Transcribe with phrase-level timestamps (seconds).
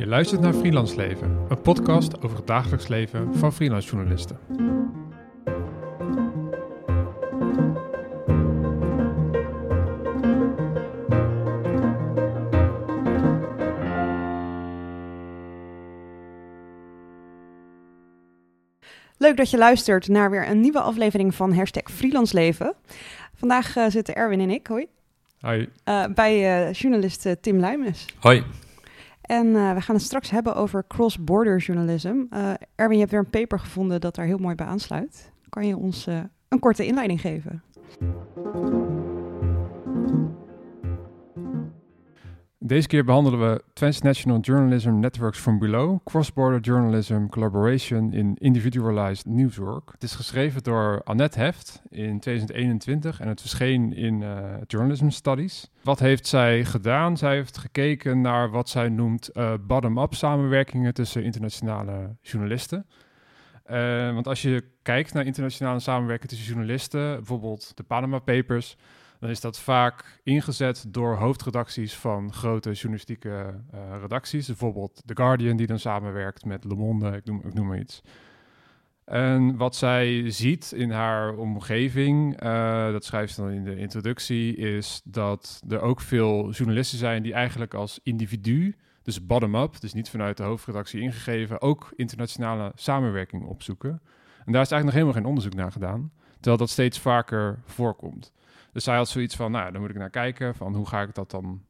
[0.00, 4.38] Je luistert naar Freelance Leven, een podcast over het dagelijks leven van freelance journalisten.
[19.16, 22.74] Leuk dat je luistert naar weer een nieuwe aflevering van Hashtag Freelance Leven.
[23.34, 24.86] Vandaag eh, zitten Erwin en ik, hoi,
[25.40, 25.68] Hoi.
[25.84, 28.06] eh, bij eh, journalist Tim Luimes.
[28.18, 28.44] Hoi.
[29.30, 32.22] En eh, we gaan het straks hebben over cross-border journalism.
[32.30, 35.32] Eh, Erwin, je hebt weer een paper gevonden dat daar heel mooi bij aansluit.
[35.48, 37.62] Kan je ons eh, een korte inleiding geven?
[42.62, 49.90] Deze keer behandelen we Transnational Journalism Networks from Below, Cross-Border Journalism Collaboration in Individualized Newswork.
[49.92, 55.70] Het is geschreven door Annette Heft in 2021 en het verscheen in eh, Journalism Studies.
[55.82, 57.16] Wat heeft zij gedaan?
[57.16, 62.86] Zij heeft gekeken naar wat zij noemt eh, bottom-up samenwerkingen tussen internationale journalisten.
[63.64, 68.76] Eh, want als je kijkt naar internationale samenwerking tussen journalisten, bijvoorbeeld de Panama Papers,
[69.20, 74.46] dan is dat vaak ingezet door hoofdredacties van grote journalistieke eh, redacties.
[74.46, 78.02] Bijvoorbeeld The Guardian, die dan samenwerkt met Le Monde, ik noem, ik noem maar iets.
[79.04, 84.56] En wat zij ziet in haar omgeving, eh, dat schrijft ze dan in de introductie,
[84.56, 90.10] is dat er ook veel journalisten zijn die eigenlijk als individu, dus bottom-up, dus niet
[90.10, 93.90] vanuit de hoofdredactie ingegeven, ook internationale samenwerking opzoeken.
[94.44, 98.32] En daar is eigenlijk nog helemaal geen onderzoek naar gedaan, terwijl dat steeds vaker voorkomt.
[98.72, 101.14] Dus zij had zoiets van, nou, dan moet ik naar kijken, van hoe ga ik
[101.14, 101.62] dat dan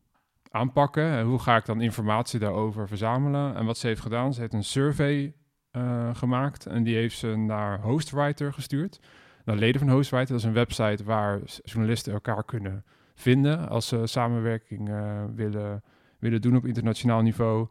[0.51, 1.11] aanpakken?
[1.11, 3.55] En hoe ga ik dan informatie daarover verzamelen?
[3.55, 5.35] En wat ze heeft gedaan, ze heeft een survey
[5.71, 9.01] eh, gemaakt en die heeft ze naar Hostwriter gestuurd.
[9.45, 12.85] Naar leden van Hostwriter, dat is een website waar journalisten elkaar kunnen
[13.15, 15.83] vinden als ze samenwerking eh, willen,
[16.19, 17.67] willen doen op internationaal niveau.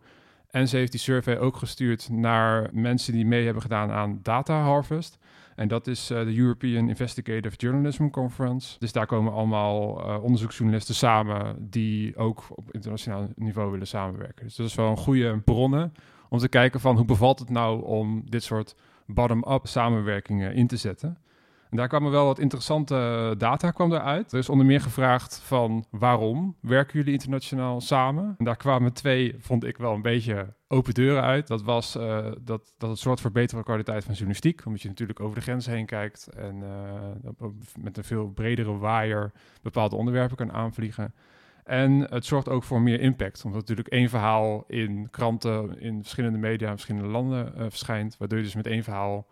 [0.50, 4.61] En ze heeft die survey ook gestuurd naar mensen die mee hebben gedaan aan Data
[4.61, 5.17] Harvest.
[5.56, 8.79] En dat is eh, de European Investigative Journalism Conference.
[8.79, 14.46] Dus daar komen allemaal eh, onderzoeksjournalisten samen die ook op internationaal niveau willen samenwerken.
[14.46, 15.94] Dus dat is wel een goede bronnen
[16.29, 18.75] om te kijken van hoe bevalt het nou om dit soort
[19.06, 21.18] bottom-up samenwerkingen in te zetten.
[21.69, 24.31] En daar kwamen wel wat interessante data kwam eruit.
[24.31, 28.35] Er is onder meer gevraagd van waarom werken jullie internationaal samen?
[28.38, 31.47] En daar kwamen twee, vond ik wel een beetje open deuren uit.
[31.47, 35.35] Dat was eh, dat, dat het soort verbeterde kwaliteit van journalistiek, omdat je natuurlijk over
[35.35, 37.47] de grenzen heen kijkt en eh,
[37.79, 39.31] met een veel bredere waaier
[39.62, 41.13] bepaalde onderwerpen kan aanvliegen.
[41.69, 46.38] En het zorgt ook voor meer impact, omdat natuurlijk één verhaal in kranten, in verschillende
[46.38, 49.28] media, in verschillende landen eh, verschijnt, waardoor je dus met één verhaal,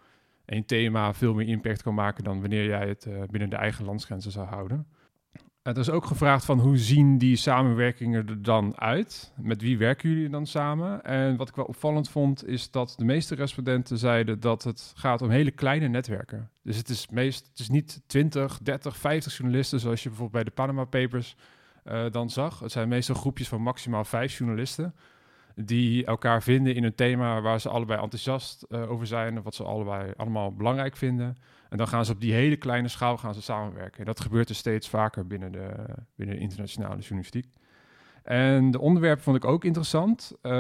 [0.48, 3.86] één thema veel meer impact kan maken dan wanneer jij het eh, binnen de eigen
[3.86, 4.88] landsgrenzen zou houden.
[5.64, 9.34] Het is ook gevraagd van hoe zien die samenwerkingen er dan uit?
[9.36, 11.04] Met wie werken jullie dan samen?
[11.04, 15.22] En wat ik wel opvallend vond, is dat de meeste respondenten zeiden dat het gaat
[15.22, 16.50] om hele kleine netwerken.
[16.64, 20.54] Dus het is, meest, het is niet 20, 30, 50 journalisten, zoals je bijvoorbeeld bij
[20.54, 21.36] de Panama Papers
[21.84, 22.60] eh, dan zag.
[22.60, 24.94] Het zijn meestal groepjes van maximaal vijf journalisten
[25.60, 29.64] die elkaar vinden in een thema waar ze allebei enthousiast eh, over zijn wat ze
[29.64, 31.38] allebei allemaal belangrijk vinden.
[31.70, 34.00] En dan gaan ze op die hele kleine schaal gaan ze samenwerken.
[34.00, 35.74] En dat gebeurt dus steeds vaker binnen de,
[36.16, 37.48] binnen de internationale journalistiek.
[38.24, 40.32] En de onderwerpen vond ik ook interessant.
[40.42, 40.52] Eh,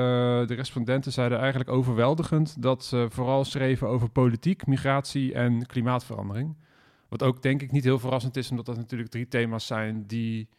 [0.47, 6.55] de respondenten zeiden eigenlijk overweldigend dat ze vooral schreven over politiek, migratie en klimaatverandering.
[7.09, 10.49] Wat ook denk ik niet heel verrassend is, omdat dat natuurlijk drie thema's zijn die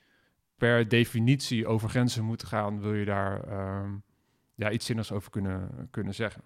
[0.56, 3.90] per definitie over grenzen moeten gaan, wil je daar ehm,
[4.58, 6.42] ja, iets zinnigs over kunnen, kunnen zeggen.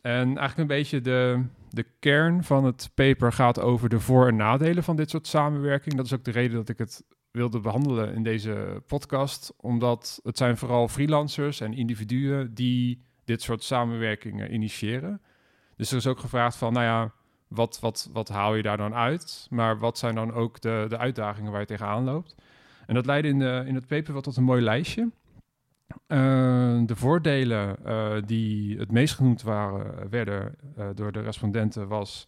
[0.00, 4.36] En eigenlijk een beetje de, de kern van het paper gaat over de voor- en
[4.36, 5.94] nadelen van dit soort samenwerking.
[5.94, 10.36] Dat is ook de reden dat ik het wilde behandelen in deze podcast, omdat het
[10.36, 15.20] zijn vooral freelancers en individuen die dit soort samenwerkingen initiëren.
[15.76, 17.12] Dus er is ook gevraagd van, nou ja,
[17.48, 19.46] wat, wat, wat haal je daar dan uit?
[19.50, 22.34] Maar wat zijn dan ook de, de uitdagingen waar je tegenaan loopt?
[22.86, 25.10] En dat leidde in, de, in het paper wel tot een mooi lijstje.
[26.06, 32.26] Eh, de voordelen eh, die het meest genoemd waren, werden eh, door de respondenten was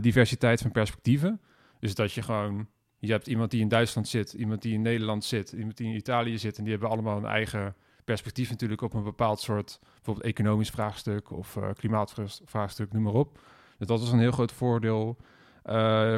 [0.00, 1.40] diversiteit van perspectieven.
[1.78, 2.66] Dus dat je gewoon,
[2.98, 5.96] je hebt iemand die in Duitsland zit, iemand die in Nederland zit, iemand die in
[5.96, 7.74] Italië zit en die hebben allemaal een eigen
[8.04, 13.38] perspectief natuurlijk op een bepaald soort, bijvoorbeeld economisch vraagstuk of eh, klimaatvraagstuk, noem maar op.
[13.78, 15.16] Dus dat was een heel groot voordeel.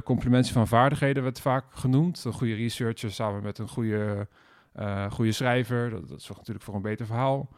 [0.05, 2.25] Complementie van vaardigheden werd vaak genoemd.
[2.25, 4.29] Een goede researcher samen met een goede,
[4.77, 5.91] eh, goede schrijver.
[5.91, 7.49] Dat, dat zorgt natuurlijk voor een beter verhaal.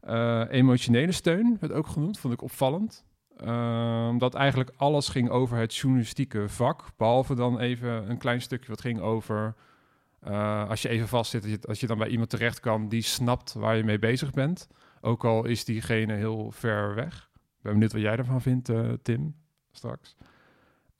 [0.00, 3.04] Eh, emotionele steun werd ook genoemd, vond ik opvallend.
[3.36, 6.84] Eh, omdat eigenlijk alles ging over het journalistieke vak.
[6.96, 9.54] Behalve dan even een klein stukje wat ging over
[10.28, 13.76] Uh, als je even vastzit, als je dan bij iemand terecht kan die snapt waar
[13.76, 14.68] je mee bezig bent.
[15.00, 17.30] Ook al is diegene heel ver weg.
[17.34, 19.34] Ik ben benieuwd wat jij ervan vindt, uh, Tim,
[19.72, 20.16] straks.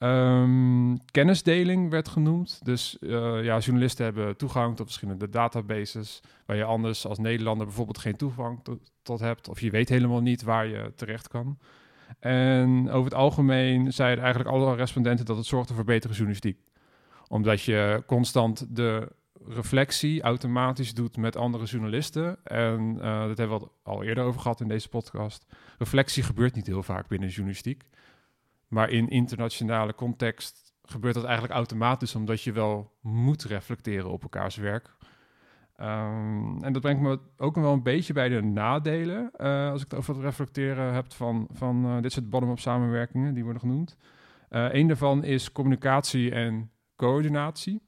[0.03, 2.59] Um, kennisdeling werd genoemd.
[2.63, 6.21] Dus uh, ja, journalisten hebben toegang tot verschillende databases.
[6.45, 8.63] Waar je anders als Nederlander bijvoorbeeld geen toegang
[9.01, 9.49] tot, hebt.
[9.49, 11.57] Of je weet helemaal niet waar je terecht kan.
[12.19, 16.59] En over het algemeen zeiden eigenlijk alle respondenten dat het zorgde voor betere journalistiek.
[17.27, 19.07] Omdat je constant de
[19.47, 22.37] reflectie automatisch doet met andere journalisten.
[22.43, 25.45] En uh, dat hebben we al eerder over gehad in deze podcast.
[25.77, 27.83] Reflectie gebeurt niet heel vaak binnen journalistiek.
[28.71, 34.55] Maar in internationale context gebeurt dat eigenlijk automatisch, omdat je wel moet reflecteren op elkaars
[34.55, 34.95] werk.
[35.77, 39.91] Um, en dat brengt me ook wel een beetje bij de nadelen, uh, als ik
[39.91, 43.97] het over het reflecteren heb van, van uh, dit soort bottom-up samenwerkingen, die worden genoemd.
[44.49, 47.81] Uh, een daarvan is communicatie en coördinatie.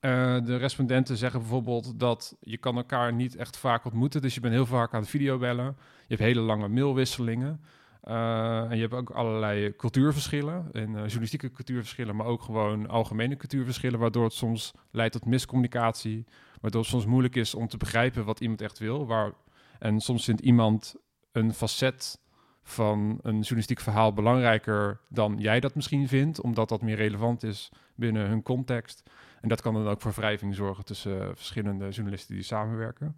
[0.00, 4.54] de respondenten zeggen bijvoorbeeld dat je kan elkaar niet echt vaak ontmoeten, dus je bent
[4.54, 5.76] heel vaak aan het videobellen.
[6.06, 7.60] Je hebt hele lange mailwisselingen.
[8.08, 13.36] Uh, en je hebt ook allerlei cultuurverschillen, en, uh, journalistieke cultuurverschillen, maar ook gewoon algemene
[13.36, 16.24] cultuurverschillen, waardoor het soms leidt tot miscommunicatie,
[16.60, 19.06] waardoor het soms moeilijk is om te begrijpen wat iemand echt wil.
[19.06, 19.32] Waar,
[19.78, 20.94] en soms vindt iemand
[21.32, 22.20] een facet
[22.62, 27.72] van een journalistiek verhaal belangrijker dan jij dat misschien vindt, omdat dat meer relevant is
[27.94, 29.10] binnen hun context.
[29.40, 33.16] En dat kan dan ook voor wrijving zorgen tussen uh, verschillende journalisten die samenwerken.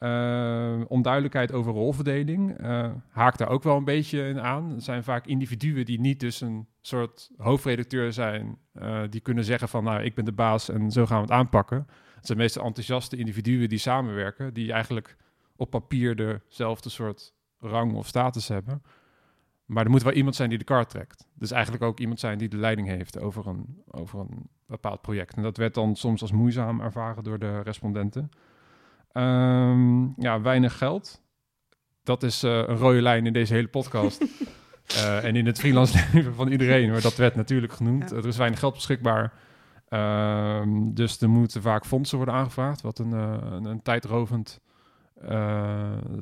[0.00, 4.74] Uh, onduidelijkheid over rolverdeling uh, haakt daar ook wel een beetje in aan.
[4.74, 9.68] Er zijn vaak individuen die niet dus een soort hoofdredacteur zijn, uh, die kunnen zeggen
[9.68, 11.86] van nou ik ben de baas en zo gaan we het aanpakken.
[12.14, 15.16] Het zijn meestal enthousiaste individuen die samenwerken, die eigenlijk
[15.56, 18.82] op papier dezelfde soort rang of status hebben.
[19.64, 21.28] Maar er moet wel iemand zijn die de kaart trekt.
[21.34, 25.34] Dus eigenlijk ook iemand zijn die de leiding heeft over een, over een bepaald project.
[25.34, 28.30] En dat werd dan soms als moeizaam ervaren door de respondenten.
[29.12, 31.22] Um, ja, weinig geld.
[32.02, 34.22] Dat is uh, een rode lijn in deze hele podcast.
[34.92, 36.90] uh, en in het freelance leven van iedereen.
[36.90, 38.10] Maar dat werd natuurlijk genoemd.
[38.10, 38.16] Ja.
[38.16, 39.32] Er is weinig geld beschikbaar.
[39.88, 42.80] Um, dus er moeten vaak fondsen worden aangevraagd.
[42.80, 44.60] Wat een, uh, een, een tijdrovend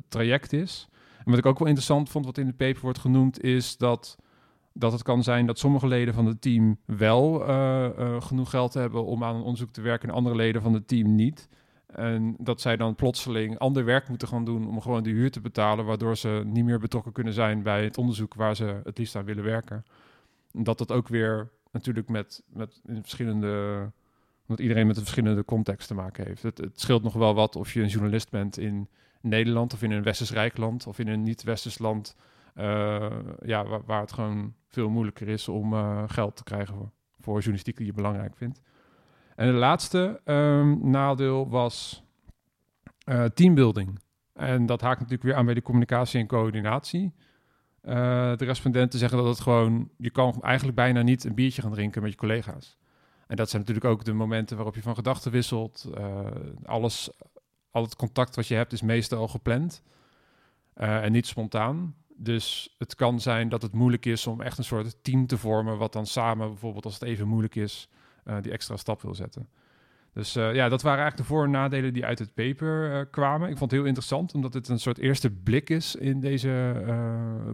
[0.09, 0.87] traject is.
[1.17, 4.17] En wat ik ook wel interessant vond, wat in de paper wordt genoemd, is dat,
[4.73, 7.39] dat het kan zijn dat sommige leden van het team wel
[8.21, 11.15] genoeg geld hebben om aan een onderzoek te werken en andere leden van het team
[11.15, 11.49] niet.
[11.95, 15.41] En dat zij dan plotseling ander werk moeten gaan doen om gewoon de huur te
[15.41, 19.15] betalen, waardoor ze niet meer betrokken kunnen zijn bij het onderzoek waar ze het liefst
[19.15, 19.85] aan willen werken.
[20.53, 23.91] En dat dat ook weer natuurlijk met, met verschillende,
[24.47, 26.43] dat iedereen met een verschillende context te maken heeft.
[26.43, 28.89] Het, het, scheelt nog wel wat of je een journalist bent in
[29.21, 32.15] Nederland of in een westers rijk land of in een niet-westers land,
[32.55, 33.09] uh,
[33.45, 37.33] ja, waar, waar, het gewoon veel moeilijker is om uh, geld te krijgen voor, voor
[37.33, 38.61] journalistiek die je belangrijk vindt.
[39.39, 42.03] En de laatste um, nadeel was
[43.05, 43.99] uh, teambuilding.
[44.33, 47.13] En dat haakt natuurlijk weer aan bij de communicatie en coördinatie.
[47.83, 47.93] Uh,
[48.37, 52.01] de respondenten zeggen dat het gewoon, je kan eigenlijk bijna niet een biertje gaan drinken
[52.01, 52.77] met je collega's.
[53.27, 55.89] En dat zijn natuurlijk ook de momenten waarop je van gedachten wisselt.
[55.97, 56.19] Uh,
[56.63, 57.09] alles,
[57.71, 59.83] al het contact wat je hebt is meestal al gepland
[60.73, 61.95] en niet spontaan.
[62.15, 65.77] Dus het kan zijn dat het moeilijk is om echt een soort team te vormen,
[65.77, 67.89] wat dan samen bijvoorbeeld als het even moeilijk is,
[68.41, 69.49] die extra stap wil zetten.
[70.13, 73.05] Dus uh, ja, dat waren eigenlijk de voor- en nadelen die uit het paper uh,
[73.11, 73.49] kwamen.
[73.49, 76.73] Ik vond het heel interessant, omdat het een soort eerste blik is in deze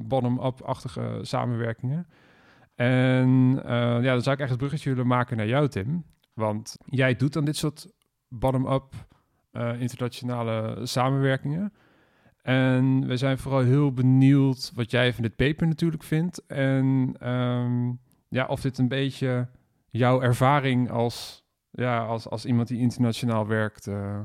[0.01, 2.07] bottom-up-achtige samenwerkingen.
[2.75, 6.05] En ja, dan zou ik echt het bruggetje willen maken naar jou, Tim.
[6.33, 7.91] Want jij doet dan dit soort
[8.27, 8.93] bottom-up
[9.79, 11.73] internationale samenwerkingen.
[12.41, 16.45] En we zijn vooral heel benieuwd wat jij van dit paper natuurlijk vindt.
[16.45, 17.99] En um,
[18.29, 19.47] ja, of dit een beetje
[19.97, 24.19] jouw ervaring als, ja, als, als iemand die internationaal werkt uh,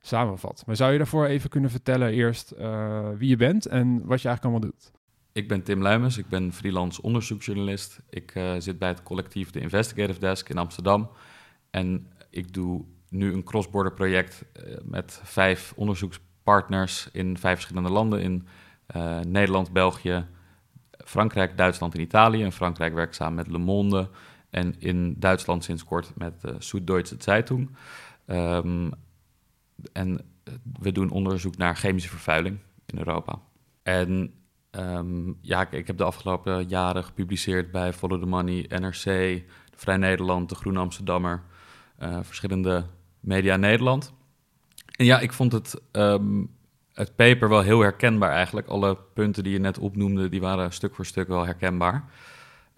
[0.00, 0.62] samenvat.
[0.66, 4.28] Maar zou je daarvoor even kunnen vertellen eerst uh, wie je bent en wat je
[4.28, 4.92] eigenlijk allemaal doet?
[5.32, 8.00] Ik ben Tim Luimers, ik ben freelance onderzoeksjournalist.
[8.10, 11.10] Ik uh, zit bij het collectief de Investigative Desk in Amsterdam.
[11.70, 14.44] En ik doe nu een cross-border project
[14.82, 18.20] met vijf onderzoekspartners in vijf verschillende landen.
[18.20, 18.46] In
[19.28, 20.26] Nederland, België,
[21.04, 22.42] Frankrijk, Duitsland en Italië.
[22.42, 24.10] En Frankrijk werkt samen met Le Monde,
[24.50, 27.70] en in Duitsland sinds kort met de Süddeutsche Zeitung.
[28.26, 28.90] Um,
[29.92, 30.20] en
[30.80, 33.40] we doen onderzoek naar chemische vervuiling in Europa.
[33.82, 34.32] En
[34.70, 39.96] um, ja, ik, heb de afgelopen jaren gepubliceerd bij Follow the Money, NRC, de Vrij
[39.96, 41.42] Nederland, de Groene Amsterdammer,
[42.02, 42.84] uh, verschillende
[43.20, 44.12] media in Nederland.
[44.96, 46.50] En ja, ik vond het, um,
[46.92, 48.66] het paper wel heel herkenbaar eigenlijk.
[48.66, 52.04] Alle punten die je net opnoemde, die waren stuk voor stuk wel herkenbaar.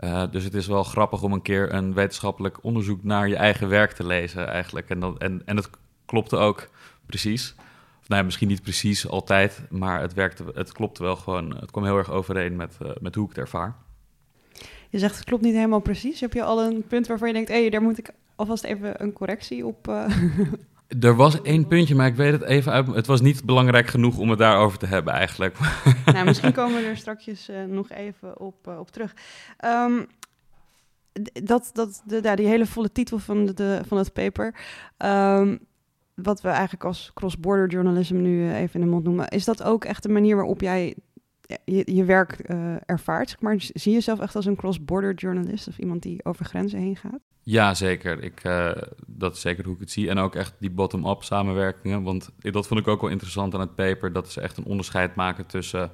[0.05, 3.69] Uh, dus het is wel grappig om een keer een wetenschappelijk onderzoek naar je eigen
[3.69, 4.89] werk te lezen eigenlijk.
[4.91, 5.71] En, dat, en, en het
[6.05, 6.69] klopte ook
[7.07, 7.55] precies.
[8.01, 11.57] Of, nou ja, misschien niet precies altijd, maar het, werkte, het klopte wel gewoon.
[11.57, 13.75] Het kwam heel erg overeen met, uh, met hoe ik het ervaar.
[14.89, 16.21] Je zegt het klopt niet helemaal precies.
[16.21, 19.13] Heb je al een punt waarvan je denkt, hey, daar moet ik alvast even een
[19.13, 19.89] correctie op...
[19.89, 20.07] Uh...
[21.01, 22.87] Er was één puntje, maar ik weet het even uit.
[22.87, 25.57] Het was niet belangrijk genoeg om het daarover te hebben, eigenlijk.
[26.05, 29.15] Nou, misschien komen we er straks uh, nog even op, uh, op terug.
[29.65, 30.07] Um,
[31.43, 34.55] dat, dat, de, ja, die hele volle titel van, de, van het paper.
[34.99, 35.59] Um,
[36.15, 39.29] wat we eigenlijk als cross-border journalism nu even in de mond noemen.
[39.29, 40.97] Is dat ook echt de manier waarop jij
[41.65, 43.37] je, je werk uh, ervaart?
[43.41, 46.97] Maar zie je jezelf echt als een cross-border journalist of iemand die over grenzen heen
[46.97, 47.21] gaat?
[47.43, 48.23] Ja, zeker.
[48.23, 48.71] Ik, uh,
[49.07, 50.09] dat is zeker hoe ik het zie.
[50.09, 52.03] En ook echt die bottom-up samenwerkingen.
[52.03, 54.13] Want dat vond ik ook wel interessant aan het paper.
[54.13, 55.91] Dat ze echt een onderscheid maken tussen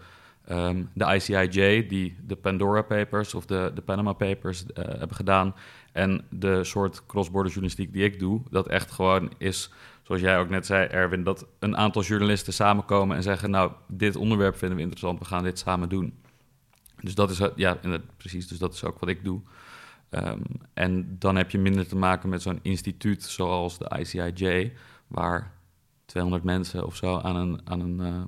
[0.51, 5.55] um, de ICIJ, die de Pandora Papers of de, de Panama Papers uh, hebben gedaan.
[5.93, 8.43] En de soort cross-border journalistiek die ik doe.
[8.51, 9.73] Dat echt gewoon is,
[10.07, 14.17] zoals jij ook net zei, Erwin, dat een aantal journalisten samenkomen en zeggen: Nou, dit
[14.17, 16.19] onderwerp vinden we interessant, we gaan dit samen doen.
[17.01, 17.79] Dus dat is, ja,
[18.17, 19.41] precies, dus dat is ook wat ik doe.
[20.11, 20.43] Um,
[20.75, 24.73] en dan heb je minder te maken met zo'n instituut zoals de ICIJ,
[25.07, 25.53] waar
[26.05, 28.25] 200 mensen of zo aan een, aan een, uh,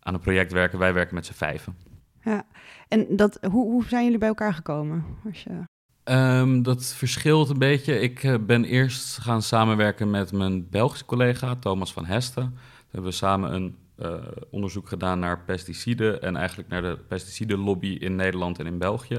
[0.00, 0.78] aan een project werken.
[0.78, 1.76] Wij werken met z'n vijven.
[2.22, 2.46] Ja,
[2.88, 5.04] en dat, hoe, hoe zijn jullie bij elkaar gekomen?
[5.24, 5.62] Als je...
[6.10, 8.00] Um, dat verschilt een beetje.
[8.00, 12.44] Ik uh, ben eerst gaan samenwerken met mijn Belgische collega Thomas van Hesten.
[12.54, 14.14] We hebben samen een uh,
[14.50, 19.18] onderzoek gedaan naar pesticiden en eigenlijk naar de pesticidenlobby in Nederland en in België.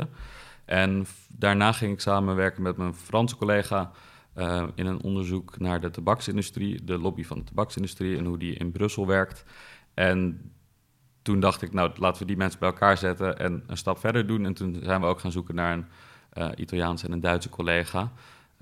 [0.65, 1.05] En
[1.37, 3.91] daarna ging ik samenwerken met mijn Franse collega
[4.37, 8.53] uh, in een onderzoek naar de tabaksindustrie, de lobby van de tabaksindustrie en hoe die
[8.53, 9.45] in Brussel werkt.
[9.93, 10.51] En
[11.21, 14.27] toen dacht ik, nou laten we die mensen bij elkaar zetten en een stap verder
[14.27, 14.45] doen.
[14.45, 15.85] En toen zijn we ook gaan zoeken naar een
[16.33, 18.11] uh, Italiaanse en een Duitse collega.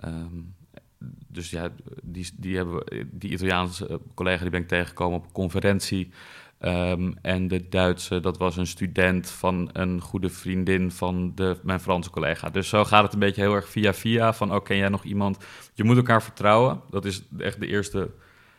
[0.06, 0.56] Um,
[1.28, 1.70] dus ja,
[2.04, 6.12] die, die, hebben we, die Italiaanse collega die ben ik tegengekomen op een conferentie.
[6.62, 11.80] Um, en de Duitse, dat was een student van een goede vriendin van de, mijn
[11.80, 12.50] Franse collega.
[12.50, 14.34] Dus zo gaat het een beetje heel erg via via.
[14.34, 15.38] Van, oh, ken jij nog iemand?
[15.74, 16.82] Je moet elkaar vertrouwen.
[16.90, 18.10] Dat is echt de eerste...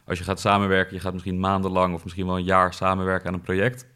[0.05, 1.95] Als je gaat samenwerken, je gaat misschien maandenlang...
[1.95, 3.87] of misschien wel een jaar samenwerken aan een project...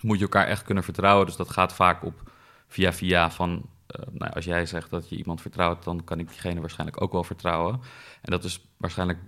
[0.00, 1.26] moet je elkaar echt kunnen vertrouwen.
[1.26, 2.30] Dus dat gaat vaak op
[2.68, 3.68] via via van...
[3.96, 5.84] Uh, nou, als jij zegt dat je iemand vertrouwt...
[5.84, 7.80] dan kan ik diegene waarschijnlijk ook wel vertrouwen.
[8.20, 9.18] En dat is waarschijnlijk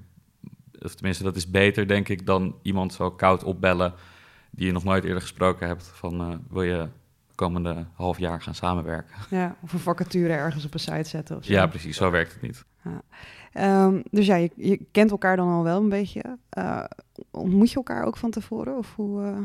[0.83, 3.95] of tenminste, dat is beter, denk ik, dan iemand zo koud opbellen
[4.51, 5.91] die je nog nooit eerder gesproken hebt.
[5.95, 6.89] Van uh, wil je
[7.35, 9.15] komende half jaar gaan samenwerken?
[9.31, 11.37] Ja, of een vacature ergens op een site zetten.
[11.37, 11.53] Of zo.
[11.53, 12.65] Ja, precies, zo werkt het niet.
[12.85, 13.03] Ja.
[13.85, 16.39] Um, dus ja, je, je, kent elkaar dan al wel een beetje.
[16.59, 16.85] Uh,
[17.31, 18.77] ontmoet je elkaar ook van tevoren?
[18.77, 19.39] Of hoe, uh...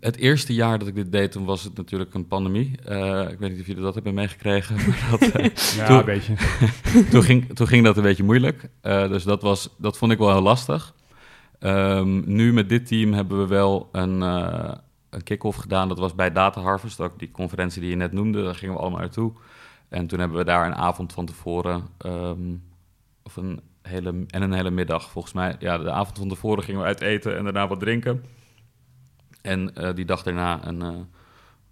[0.00, 2.78] Het eerste jaar dat ik dit deed, toen was het natuurlijk een pandemie.
[2.88, 4.76] Uh, ik weet niet of jullie dat hebben meegekregen.
[4.86, 5.44] Maar dat, uh,
[5.76, 6.34] ja, toen, een beetje.
[7.10, 8.68] toen, ging, toen ging dat een beetje moeilijk.
[8.82, 10.94] Uh, dus dat, was, dat vond ik wel heel lastig.
[11.60, 15.88] Um, nu met dit team hebben we wel een, een kick-off gedaan.
[15.88, 18.42] Dat was bij Data Harvest, ook die conferentie die je net noemde.
[18.42, 19.32] Daar gingen we allemaal naartoe.
[19.88, 22.62] En toen hebben we daar een avond van tevoren, um,
[23.22, 25.56] of een hele, en een hele middag volgens mij.
[25.58, 28.24] Ja, de avond van tevoren gingen we uit eten en daarna wat drinken.
[29.46, 30.88] En uh, die dag daarna een, uh,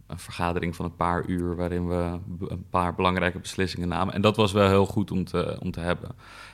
[0.07, 4.15] een, vergadering van een paar uur waarin we een paar belangrijke beslissingen namen.
[4.15, 6.11] En dat was wel heel goed om te, om te hebben.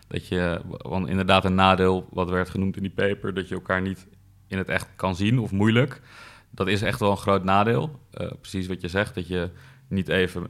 [0.08, 3.80] Dat je, want inderdaad een nadeel, wat werd genoemd in die paper, dat je elkaar
[3.80, 4.06] niet
[4.46, 6.00] in het echt kan zien of moeilijk.
[6.50, 8.00] Dat is echt wel een groot nadeel.
[8.20, 9.50] Uh, precies wat je zegt, dat je
[9.88, 10.48] niet even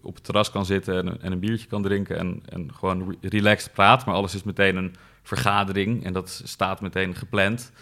[0.00, 3.72] op het terras kan zitten en, en, een biertje kan drinken en, en gewoon relaxed
[3.72, 4.06] praat.
[4.06, 7.72] Maar alles is meteen een vergadering en dat staat meteen gepland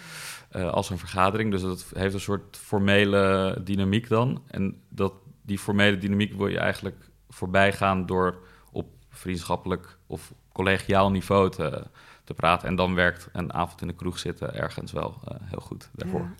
[0.56, 1.50] uh, als een vergadering.
[1.50, 4.42] Dus dat heeft een soort formele dynamiek dan.
[4.46, 8.38] En dat, die formele dynamiek wil je eigenlijk voorbij gaan door
[8.72, 11.86] op vriendschappelijk of collegiaal niveau te,
[12.24, 12.68] te praten.
[12.68, 16.34] En dan werkt een avond in de kroeg zitten ergens wel uh, heel goed daarvoor.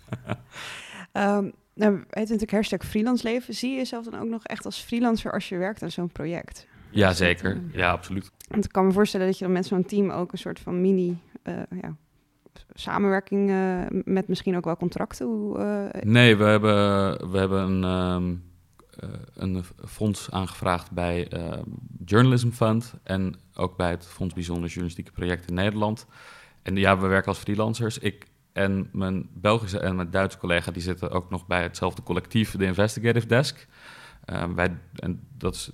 [1.12, 1.37] Ja.
[1.37, 3.54] um, nou, heet natuurlijk hashtag freelance leven.
[3.54, 6.66] Zie je jezelf dan ook nog echt als freelancer als je werkt aan zo'n project?
[6.90, 7.61] Ja, zeker.
[7.73, 8.30] Ja, absoluut.
[8.49, 10.80] Want ik kan me voorstellen dat je dan met zo'n team ook een soort van
[10.80, 11.97] mini uh, ja,
[12.75, 15.52] samenwerking uh, met misschien ook wel contracten?
[15.56, 16.02] Uh...
[16.02, 18.44] Nee, we hebben, we hebben een, um,
[19.04, 21.28] uh, een fonds aangevraagd bij
[22.04, 26.06] Journalism Fund en ook bij het Fonds Bijzonder Journalistieke Projecten Nederland.
[26.62, 27.99] En ja, we werken als freelancers.
[27.99, 32.56] Ik en mijn Belgische en mijn Duitse collega die zitten ook nog bij hetzelfde collectief,
[32.56, 33.66] de Investigative Desk.
[34.54, 35.70] wij, en dat is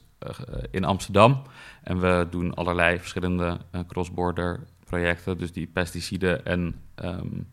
[0.70, 1.42] in Amsterdam.
[1.82, 7.46] En we doen allerlei verschillende cross-border projecten, dus die pesticiden en um,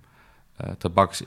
[0.62, 1.24] uh, tabaks,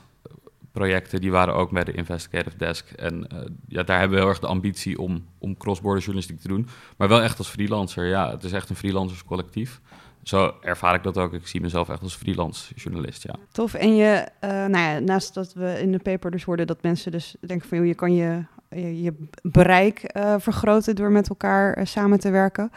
[0.71, 2.91] projecten, die waren ook bij de Investigative Desk.
[2.91, 3.27] En
[3.67, 6.67] ja, daar hebben we heel erg de ambitie om, om cross-border journalistiek te doen.
[6.97, 8.05] Maar wel echt als freelancer.
[8.05, 9.81] Ja, het is echt een freelancerscollectief
[10.23, 11.33] zo ervaar ik dat ook.
[11.33, 13.35] Ik zie mezelf echt als freelance journalist, ja.
[13.51, 13.73] Tof.
[13.73, 17.11] En je, uh, nou ja, naast dat we in de paper dus hoorden dat mensen
[17.11, 17.85] dus denken van...
[17.85, 18.43] je kan je,
[18.75, 20.01] je, bereik
[20.37, 22.71] vergroten door met elkaar samen te werken.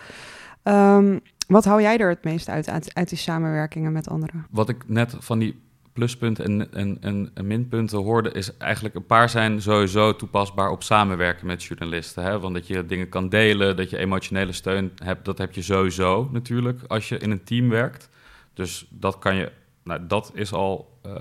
[0.63, 4.47] Um, wat hou jij er het meest uit, uit, uit die samenwerkingen met anderen?
[4.51, 5.63] Wat ik net van die
[5.95, 10.83] pluspunten en, en, en, en, minpunten hoorde, is eigenlijk een paar zijn sowieso toepasbaar op
[10.83, 12.23] samenwerken met journalisten.
[12.25, 12.41] Hè?
[12.41, 16.29] Want dat je dingen kan delen, dat je emotionele steun hebt, dat heb je sowieso
[16.33, 18.09] natuurlijk als je in een team werkt.
[18.55, 19.53] Dus dat kan je,
[19.85, 21.15] nou, dat is al uh,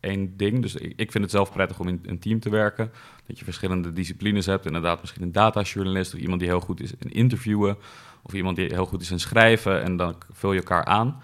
[0.00, 0.62] één ding.
[0.62, 2.92] Dus ik, ik, vind het zelf prettig om in een team te werken.
[3.26, 4.66] Dat je verschillende disciplines hebt.
[4.66, 7.76] Inderdaad, misschien een datajournalist of iemand die heel goed is in interviewen.
[8.24, 9.82] Of iemand die heel goed is in schrijven.
[9.82, 11.22] En dan vul je elkaar aan.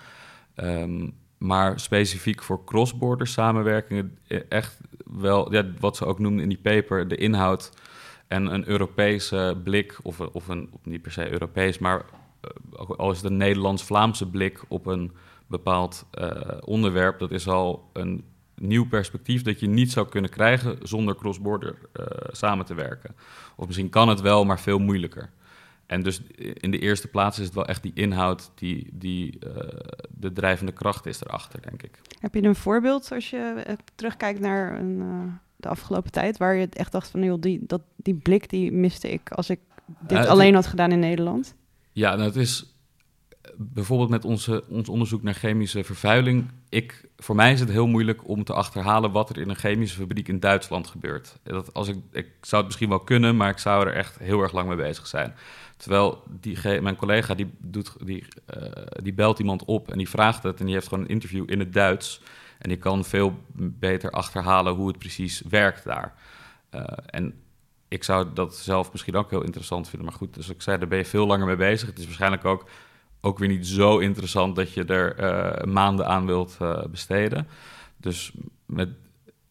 [0.56, 6.48] Um, maar specifiek voor cross-border samenwerkingen eh, echt wel, ja, wat ze ook noemden in
[6.48, 7.72] die paper, de inhoud
[8.28, 12.04] en een Europese blik, of, of, een, niet per se Europees, maar
[12.74, 15.12] uh, al is het een Nederlands-Vlaamse blik op een
[15.46, 20.78] bepaald uh, onderwerp, dat is al een nieuw perspectief dat je niet zou kunnen krijgen
[20.82, 23.14] zonder cross-border uh, samen te werken.
[23.56, 25.30] Of misschien kan het wel, maar veel moeilijker.
[25.90, 29.56] En dus in de eerste plaats is het wel echt die inhoud die, die uh,
[30.08, 32.00] de drijvende kracht is erachter, denk ik.
[32.20, 35.22] Heb je een voorbeeld als je uh, terugkijkt naar een, uh,
[35.56, 39.10] de afgelopen tijd, waar je echt dacht van, joh, die, dat, die blik die miste
[39.10, 39.60] ik als ik
[40.00, 41.54] dit alleen had gedaan in Nederland?
[41.92, 42.74] Ja, nou, het is
[43.56, 46.50] bijvoorbeeld met onze, ons onderzoek naar chemische vervuiling.
[46.68, 50.00] Ik, voor mij is het heel moeilijk om te achterhalen wat er in een chemische
[50.00, 51.38] fabriek in Duitsland gebeurt.
[51.42, 54.42] Dat als ik, ik zou het misschien wel kunnen, maar ik zou er echt heel
[54.42, 55.34] erg lang mee bezig zijn.
[55.76, 58.24] Terwijl die, mijn collega die, doet, die,
[58.56, 58.62] uh,
[59.02, 61.58] die belt iemand op en die vraagt het en die heeft gewoon een interview in
[61.58, 62.20] het Duits.
[62.58, 66.14] En die kan veel beter achterhalen hoe het precies werkt daar.
[66.74, 67.34] Uh, en
[67.88, 70.08] ik zou dat zelf misschien ook heel interessant vinden.
[70.08, 71.88] Maar goed, dus ik zei, daar ben je veel langer mee bezig.
[71.88, 72.68] Het is waarschijnlijk ook,
[73.20, 76.58] ook weer niet zo interessant dat je er uh, maanden aan wilt
[76.90, 77.48] besteden.
[77.96, 78.32] Dus
[78.66, 78.88] met,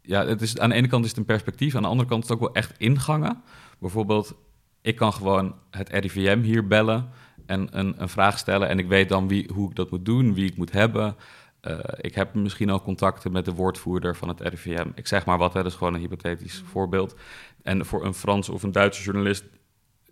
[0.01, 2.23] ja, het is, aan de ene kant is het een perspectief, aan de andere kant
[2.23, 3.41] is het ook wel echt ingangen.
[3.79, 4.35] Bijvoorbeeld,
[4.81, 7.09] ik kan gewoon het RIVM hier bellen
[7.45, 8.67] en een, een vraag stellen.
[8.67, 11.15] En ik weet dan wie, hoe ik dat moet doen, wie ik moet hebben.
[11.61, 14.87] Uh, ik heb misschien al contacten met de woordvoerder van het RIVM.
[14.95, 17.15] Ik zeg maar wat, hè, dat is gewoon een hypothetisch voorbeeld.
[17.63, 19.45] En voor een Frans of een Duitse journalist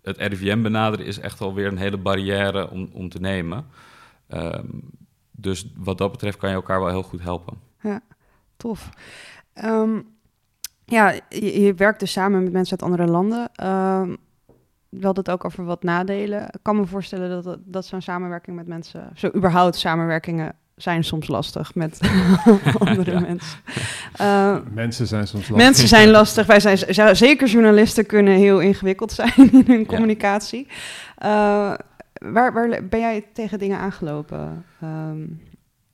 [0.02, 3.66] het RIVM benaderen is echt alweer een hele barrière om, om te nemen.
[4.28, 4.90] Um,
[5.30, 7.58] dus wat dat betreft kan je elkaar wel heel goed helpen.
[7.80, 8.00] Ja,
[8.56, 8.88] tof.
[9.64, 10.16] Um,
[10.84, 13.66] ja, je, werkt dus samen met mensen uit andere landen.
[13.66, 14.16] Um,
[14.88, 16.42] wel het ook over wat nadelen.
[16.42, 21.28] Ik kan me voorstellen dat, dat zo'n samenwerking met mensen, zo überhaupt samenwerkingen zijn soms
[21.28, 22.00] lastig met
[22.78, 23.20] andere ja.
[23.20, 23.58] mensen.
[24.20, 25.66] Uh, mensen zijn soms lastig.
[25.66, 26.46] Mensen zijn lastig.
[26.46, 30.66] Wij zijn zeker journalisten kunnen heel ingewikkeld zijn in hun communicatie.
[31.22, 31.74] Uh,
[32.12, 34.64] waar, waar ben jij tegen dingen aangelopen?
[34.82, 35.40] Um,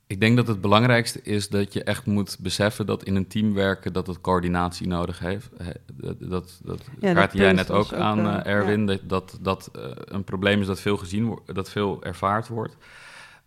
[0.07, 3.55] ik denk dat het belangrijkste is dat je echt moet beseffen dat in een team
[3.55, 5.51] werken dat het coördinatie nodig heeft.
[5.95, 8.87] Dat, dat, dat ja, jij net ook aan, ook, uh, Erwin, ja.
[8.87, 12.77] dat dat, dat uh, een probleem is dat veel gezien wordt, dat veel ervaard wordt.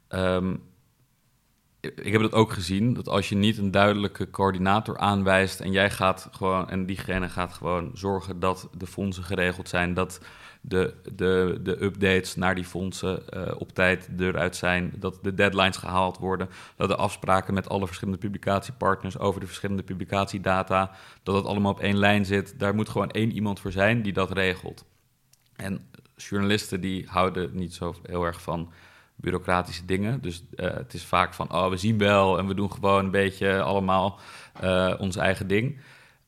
[0.10, 0.62] Um,
[1.80, 5.90] ik heb dat ook gezien, dat als je niet een duidelijke coördinator aanwijst en jij
[5.92, 10.20] gaat gewoon, en diegene gaat gewoon zorgen dat de fondsen geregeld zijn, dat
[10.62, 15.78] de, de, de updates naar die fondsen uh, op tijd eruit zijn, dat de deadlines
[15.78, 20.92] gehaald worden, dat de afspraken met alle verschillende publicatiepartners over de verschillende publicatiedata,
[21.24, 22.60] dat het allemaal op één lijn zit.
[22.60, 24.86] Daar moet gewoon één iemand voor zijn die dat regelt.
[25.56, 28.72] En journalisten die houden niet zo heel erg van
[29.20, 30.22] bureaucratische dingen.
[30.22, 33.12] Dus uh, het is vaak van, oh, we zien wel en we doen gewoon een
[33.12, 34.20] beetje allemaal
[34.64, 35.80] uh, ons eigen ding.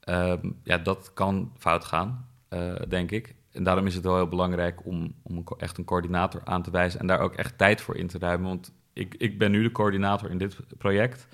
[0.05, 3.35] Um, ja, dat kan fout gaan, uh, denk ik.
[3.51, 6.99] En daarom is het wel heel belangrijk om, om echt een coördinator aan te wijzen
[6.99, 8.47] en daar ook echt tijd voor in te ruimen.
[8.47, 11.27] Want ik, ik ben nu de coördinator in dit project.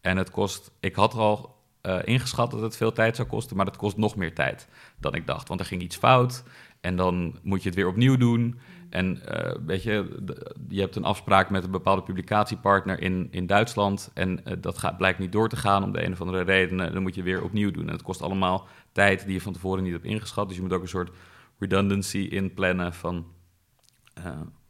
[0.00, 1.58] En het kost, ik had al
[2.04, 5.26] ingeschat dat het veel tijd zou kosten, maar het kost nog meer tijd dan ik
[5.26, 5.48] dacht.
[5.48, 6.42] Want er ging iets fout
[6.80, 8.60] en dan moet je het weer opnieuw doen.
[8.90, 10.22] En uh, weet je,
[10.68, 14.10] je hebt een afspraak met een bepaalde publicatiepartner in, in Duitsland.
[14.14, 16.92] En uh, dat gaat, blijkt niet door te gaan om de een of andere reden.
[16.92, 17.86] Dan moet je weer opnieuw doen.
[17.86, 20.48] En het kost allemaal tijd die je van tevoren niet hebt ingeschat.
[20.48, 21.10] Dus je moet ook een soort
[21.58, 23.26] redundancy inplannen van,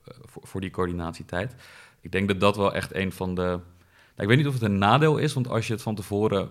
[0.05, 1.55] voor, voor, die coördinatietijd.
[2.01, 3.43] Ik denk dat dat wel echt een van de.
[3.43, 3.63] Nou,
[4.17, 6.51] ik weet niet of het een nadeel is, want als je het van tevoren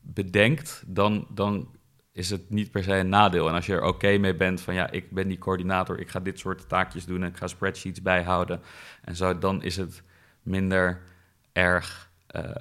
[0.00, 1.68] bedenkt, dan, dan
[2.12, 3.48] is het niet per se een nadeel.
[3.48, 6.20] En als je er oké mee bent van ja, ik ben die coördinator, ik ga
[6.20, 8.60] dit soort taakjes doen en ik ga spreadsheets bijhouden
[9.04, 10.02] en zo, dan is het
[10.42, 11.00] minder
[11.52, 12.10] erg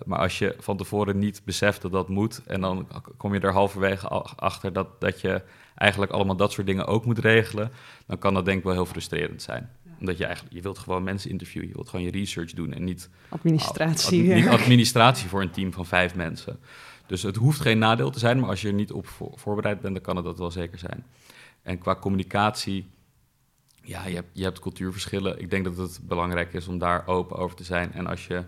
[0.05, 3.51] maar als je van tevoren niet beseft dat dat moet, en dan kom je er
[3.51, 5.41] halverwege achter dat, dat je
[5.75, 7.71] eigenlijk allemaal dat soort dingen ook moet regelen,
[8.07, 9.69] dan kan dat denk ik wel heel frustrerend zijn.
[9.99, 12.83] Omdat je eigenlijk, je wilt gewoon mensen interviewen, je wilt gewoon je research doen en
[12.83, 14.29] niet administratie.
[14.29, 16.59] Ad, niet administratie voor een team van vijf mensen.
[17.09, 19.93] Dus het hoeft geen nadeel te zijn, maar als je er niet op voorbereid bent,
[19.93, 21.05] dan kan het dat wel zeker zijn.
[21.61, 22.89] En qua communicatie,
[23.81, 25.39] ja, je hebt, je hebt cultuurverschillen.
[25.39, 27.93] Ik denk dat het belangrijk is om daar open over te zijn.
[27.93, 28.43] En als je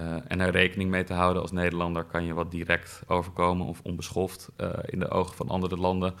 [0.00, 3.80] uh, en er rekening mee te houden als Nederlander, kan je wat direct overkomen of
[3.82, 6.14] onbeschoft uh, in de ogen van andere landen.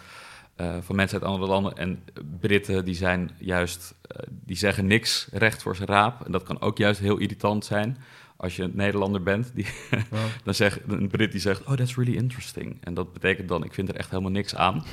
[0.56, 1.76] Uh, van mensen uit andere landen.
[1.76, 2.04] En
[2.40, 3.94] Britten die zijn juist,
[4.30, 6.24] die zeggen niks recht voor zijn raap.
[6.26, 7.96] En dat kan ook juist heel irritant zijn
[8.40, 9.66] als je een Nederlander bent, die,
[10.44, 12.76] dan zegt een Brit die zegt, oh, that's really interesting.
[12.80, 14.84] En dat betekent dan, ik vind er echt helemaal niks aan.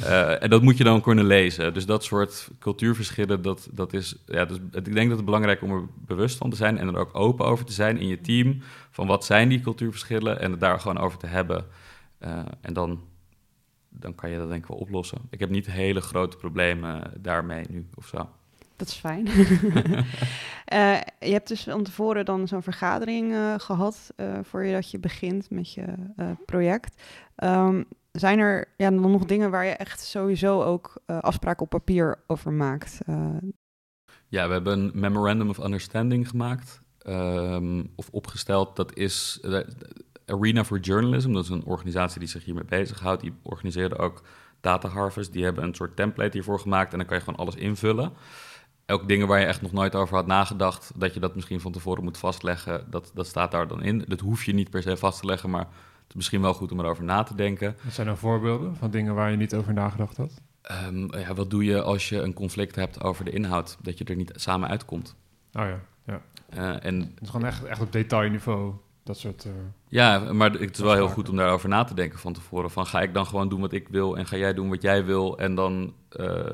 [0.00, 1.74] uh, en dat moet je dan kunnen lezen.
[1.74, 5.68] Dus dat soort cultuurverschillen, dat, dat is, ja, dus, ik denk dat het belangrijk is
[5.68, 8.20] om er bewust van te zijn en er ook open over te zijn in je
[8.20, 8.62] team.
[8.90, 11.66] Van wat zijn die cultuurverschillen en het daar gewoon over te hebben.
[12.24, 13.00] Uh, en dan,
[13.88, 15.18] dan kan je dat denk ik wel oplossen.
[15.30, 18.28] Ik heb niet hele grote problemen daarmee nu of zo.
[18.76, 19.26] Dat is fijn.
[19.26, 19.34] uh,
[21.30, 24.98] je hebt dus van tevoren dan zo'n vergadering uh, gehad uh, voor je dat je
[24.98, 25.84] begint met je
[26.46, 27.02] project.
[27.36, 32.18] Um, zijn er ja, dan nog dingen waar je echt sowieso ook afspraken op papier
[32.26, 32.98] over maakt?
[34.28, 36.82] Ja, we hebben een Memorandum of Understanding gemaakt.
[37.06, 38.76] Um, of opgesteld.
[38.76, 39.40] Dat is
[40.26, 41.32] Arena for Journalism.
[41.32, 43.20] Dat is een organisatie die zich hiermee bezighoudt.
[43.22, 44.22] Die organiseerde ook
[44.60, 45.32] Data Harvest.
[45.32, 46.92] Die hebben een soort template hiervoor gemaakt.
[46.92, 48.12] En dan kan je gewoon alles invullen
[48.86, 51.72] ook dingen waar je echt nog nooit over had nagedacht, dat je dat misschien van
[51.72, 54.04] tevoren moet vastleggen, dat, dat staat daar dan in.
[54.08, 56.72] Dat hoef je niet per se vast te leggen, maar het is misschien wel goed
[56.72, 57.76] om erover na te denken.
[57.82, 60.40] Wat zijn nou voorbeelden van dingen waar je niet over nagedacht had?
[60.86, 64.04] Um, ja, wat doe je als je een conflict hebt over de inhoud, dat je
[64.04, 65.16] er niet samen uitkomt?
[65.52, 66.20] Oh ja, ja.
[66.54, 68.74] Uh, en, het is gewoon echt, echt op detailniveau.
[69.02, 69.44] Dat soort.
[69.44, 69.52] Uh,
[69.88, 72.70] ja, maar het is wel heel goed om daarover na te denken van tevoren.
[72.70, 75.04] Van ga ik dan gewoon doen wat ik wil en ga jij doen wat jij
[75.04, 75.38] wil?
[75.38, 76.44] En dan uh,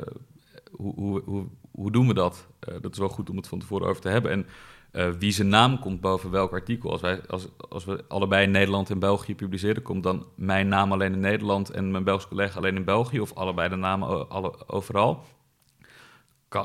[0.71, 2.47] hoe, hoe, hoe, hoe doen we dat?
[2.69, 4.31] Uh, dat is wel goed om het van tevoren over te hebben.
[4.31, 4.47] En
[4.93, 6.91] uh, wie zijn naam komt boven welk artikel.
[6.91, 10.93] Als, wij, als, als we allebei in Nederland en België publiceren, komt dan mijn naam
[10.93, 14.69] alleen in Nederland en mijn Belgische collega alleen in België, of allebei de namen alle,
[14.69, 15.25] overal.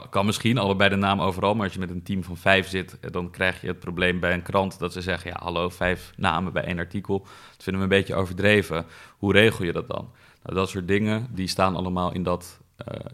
[0.09, 2.99] Kan, misschien allebei de naam overal, maar als je met een team van vijf zit,
[2.99, 6.13] eh, dan krijg je het probleem bij een krant dat ze zeggen: ja, hallo, vijf
[6.17, 7.19] namen bij één artikel.
[7.19, 8.85] Dat vinden we een beetje overdreven.
[9.17, 10.09] Hoe regel je dat dan?
[10.43, 12.59] Nou, dat soort dingen die staan allemaal in dat,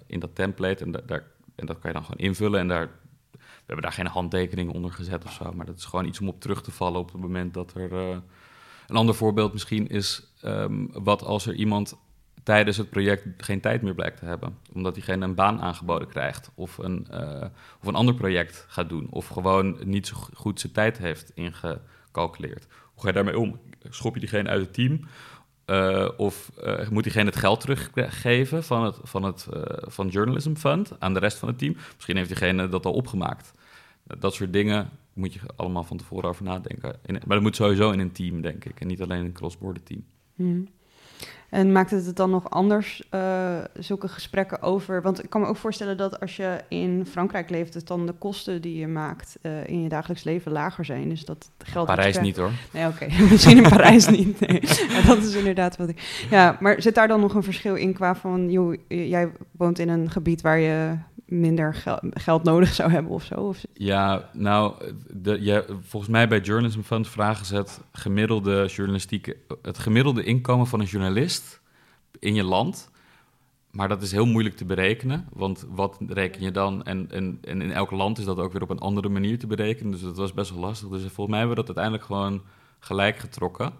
[0.07, 1.23] in dat template en daar
[1.61, 2.59] en dat kan je dan gewoon invullen.
[2.59, 2.89] En daar,
[3.31, 5.51] we hebben daar geen handtekening onder gezet of zo.
[5.53, 7.91] Maar dat is gewoon iets om op terug te vallen op het moment dat er.
[7.91, 8.17] Uh,
[8.91, 11.97] een ander voorbeeld misschien is um, wat als er iemand
[12.43, 14.57] tijdens het project geen tijd meer blijkt te hebben.
[14.73, 16.51] Omdat diegene een baan aangeboden krijgt.
[16.55, 17.45] Of een, uh,
[17.81, 19.07] of een ander project gaat doen.
[19.09, 22.67] Of gewoon niet zo goed zijn tijd heeft ingecalculeerd.
[22.93, 23.59] Hoe ga je daarmee om?
[23.89, 24.99] Schop je diegene uit het team?
[25.71, 30.53] Uh, of uh, moet diegene het geld teruggeven van het, van het uh, van Journalism
[30.53, 31.75] Fund aan de rest van het team?
[31.95, 33.53] Misschien heeft diegene dat al opgemaakt.
[34.19, 36.95] Dat soort dingen moet je allemaal van tevoren over nadenken.
[37.05, 38.79] In, maar dat moet sowieso in een team, denk ik.
[38.79, 40.03] En niet alleen een cross-border team.
[40.35, 40.67] Hmm.
[41.51, 45.01] En maakt het het dan nog anders, uh, zulke gesprekken over...
[45.01, 47.73] Want ik kan me ook voorstellen dat als je in Frankrijk leeft...
[47.73, 51.09] dat dan de kosten die je maakt uh, in je dagelijks leven lager zijn.
[51.09, 51.85] Dus dat geld...
[51.85, 52.51] Parijs niet hoor.
[52.73, 53.03] Nee, oké.
[53.03, 53.21] Okay.
[53.31, 54.39] Misschien in Parijs niet.
[54.39, 54.61] Nee.
[54.89, 56.25] Ja, dat is inderdaad wat ik...
[56.29, 58.51] Ja, maar zit daar dan nog een verschil in qua van...
[58.51, 60.97] Joh, jij woont in een gebied waar je
[61.31, 63.53] minder gel geld nodig zou hebben of zo?
[63.73, 64.73] Ja, nou,
[65.09, 70.79] de, volgens mij bij Journalism Fund vragen ze het gemiddelde journalistieke, het gemiddelde inkomen van
[70.79, 71.61] een journalist
[72.19, 72.89] in je land.
[73.71, 76.83] Maar dat is heel moeilijk te berekenen, want wat reken je dan?
[76.83, 79.47] En, en, en in elk land is dat ook weer op een andere manier te
[79.47, 80.89] berekenen, dus dat was best wel lastig.
[80.89, 82.41] Dus volgens mij hebben we dat uiteindelijk gewoon
[82.79, 83.73] gelijk getrokken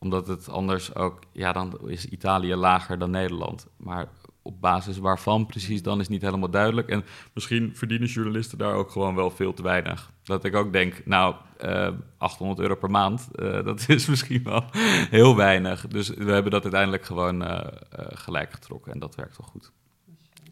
[0.00, 3.66] omdat het anders ook, ja, dan is Italië lager dan Nederland.
[3.76, 4.08] Maar
[4.50, 6.88] op basis waarvan precies, dan is niet helemaal duidelijk.
[6.88, 10.12] En misschien verdienen journalisten daar ook gewoon wel veel te weinig.
[10.22, 14.42] Dat ik ook denk, nou, uh, eh, 800 euro per maand, uh, dat is misschien
[14.42, 14.64] wel
[15.10, 15.86] heel weinig.
[15.86, 17.60] Dus we hebben dat uiteindelijk gewoon uh,
[17.96, 19.72] gelijk getrokken en dat werkt wel goed.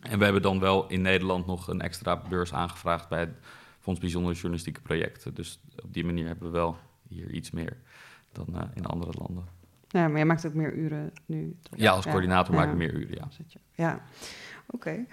[0.01, 3.39] En we hebben dan wel in Nederland nog een extra beurs aangevraagd bij het
[3.79, 5.35] Fonds Bijzondere Journalistieke Projecten.
[5.35, 6.77] Dus op die manier hebben we wel
[7.09, 7.77] hier iets meer
[8.33, 9.58] dan in andere landen.
[9.88, 11.57] Ja, maar jij maakt ook meer uren nu.
[11.62, 11.79] Toch?
[11.79, 13.29] Ja, als coördinator maak ik meer uren, ja.
[13.74, 14.01] Ja,
[14.66, 14.74] oké.
[14.77, 15.07] Okay.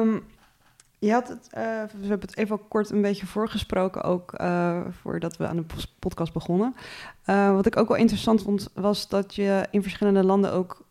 [0.00, 0.18] Um, ehm,
[0.98, 1.60] je had het, uh,
[2.00, 5.64] we hebben het even kort een beetje voorgesproken, ook uh, voordat we aan de
[5.98, 6.74] podcast begonnen.
[7.26, 10.86] Uh, wat ik ook wel interessant vond, was dat je in verschillende landen ook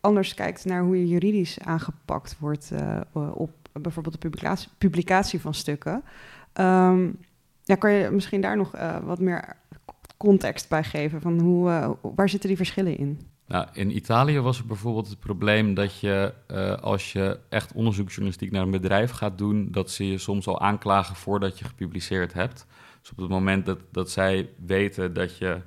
[0.00, 2.70] anders kijkt naar hoe je juridisch aangepakt wordt
[3.12, 6.02] op bijvoorbeeld de publicatie, publicatie van stukken.
[6.60, 7.18] Um,
[7.62, 8.70] ja, kan je misschien daar nog
[9.04, 9.56] wat meer
[10.16, 11.20] context bij geven?
[11.20, 13.20] Van hoe, uh, waar zitten die verschillen in?
[13.46, 18.50] Nou, in Italië was er bijvoorbeeld het probleem dat je, uh, als je echt onderzoeksjournalistiek
[18.50, 22.66] naar een bedrijf gaat doen, dat ze je soms al aanklagen voordat je gepubliceerd hebt.
[23.00, 25.60] Dus op het moment dat, dat zij weten dat je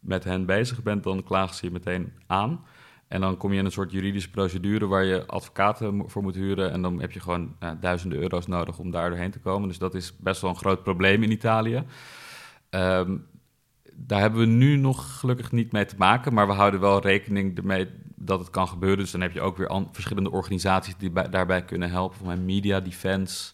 [0.00, 2.64] met hen bezig bent, dan klagen ze je meteen aan.
[3.08, 6.72] En dan kom je in een soort juridische procedure waar je advocaten voor moet huren.
[6.72, 9.68] En dan heb je gewoon uh, duizenden euro's nodig om daar doorheen te komen.
[9.68, 11.84] Dus dat is best wel een groot probleem in Italië.
[12.70, 13.26] Um,
[13.96, 16.34] daar hebben we nu nog gelukkig niet mee te maken.
[16.34, 18.98] Maar we houden wel rekening ermee dat het kan gebeuren.
[18.98, 22.18] Dus dan heb je ook weer verschillende organisaties die daarbij kunnen helpen.
[22.18, 23.52] Voor mij Media Defense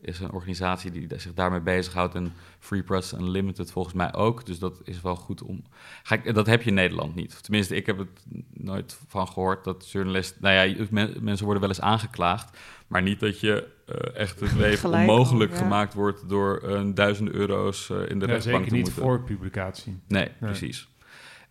[0.00, 2.14] is een organisatie die zich daarmee bezighoudt.
[2.14, 4.46] En Free Press Unlimited volgens mij ook.
[4.46, 5.64] Dus dat is wel goed om.
[6.02, 7.42] Ga ik, dat heb je in Nederland niet.
[7.42, 10.42] Tenminste, ik heb het nooit van gehoord dat journalisten.
[10.42, 10.86] Nou ja,
[11.20, 12.58] mensen worden wel eens aangeklaagd.
[12.86, 17.88] Maar niet dat je uh, echt het leven onmogelijk gemaakt wordt door uh, duizenden euro's
[17.88, 20.00] uh, in de ja, rechtbank zeker niet voor publicatie.
[20.08, 20.88] Nee, precies.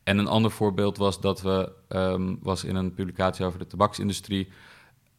[0.03, 4.47] En een ander voorbeeld was dat we um, was in een publicatie over de tabaksindustrie.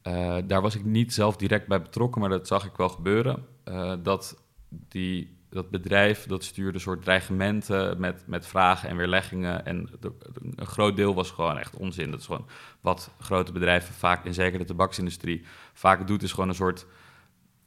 [0.03, 3.47] Uh, daar was ik niet zelf direct bij betrokken, maar dat zag ik wel gebeuren.
[3.69, 9.67] Uh, dat die, dat bedrijf dat stuurde een soort dreigementen met, met vragen en weerleggingen.
[9.67, 10.13] En de,
[10.57, 12.11] een groot deel was gewoon echt onzin.
[12.11, 12.47] Dat is gewoon
[12.81, 16.87] wat grote bedrijven vaak, en zeker de tabaksindustrie, vaak doet, is gewoon een soort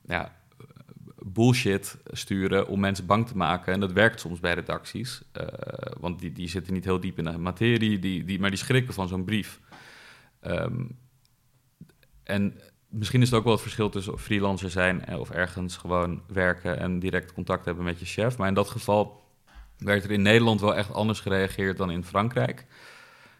[0.07, 0.35] ja,
[1.15, 3.73] bullshit sturen om mensen bang te maken.
[3.73, 5.47] En dat werkt soms bij redacties, uh,
[5.99, 8.93] want die, die zitten niet heel diep in de materie, die, die, maar die schrikken
[8.93, 9.59] van zo'n brief.
[10.41, 10.97] Um,
[12.23, 16.79] en misschien is het ook wel het verschil tussen freelancer zijn of ergens gewoon werken
[16.79, 18.37] en direct contact hebben met je chef.
[18.37, 19.25] Maar in dat geval
[19.77, 22.65] werd er in Nederland wel echt anders gereageerd dan in Frankrijk.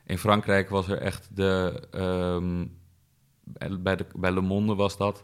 [0.06, 1.82] In Frankrijk was er echt de.
[1.95, 2.75] Um,
[3.80, 5.23] bij, de, bij Le Monde was dat.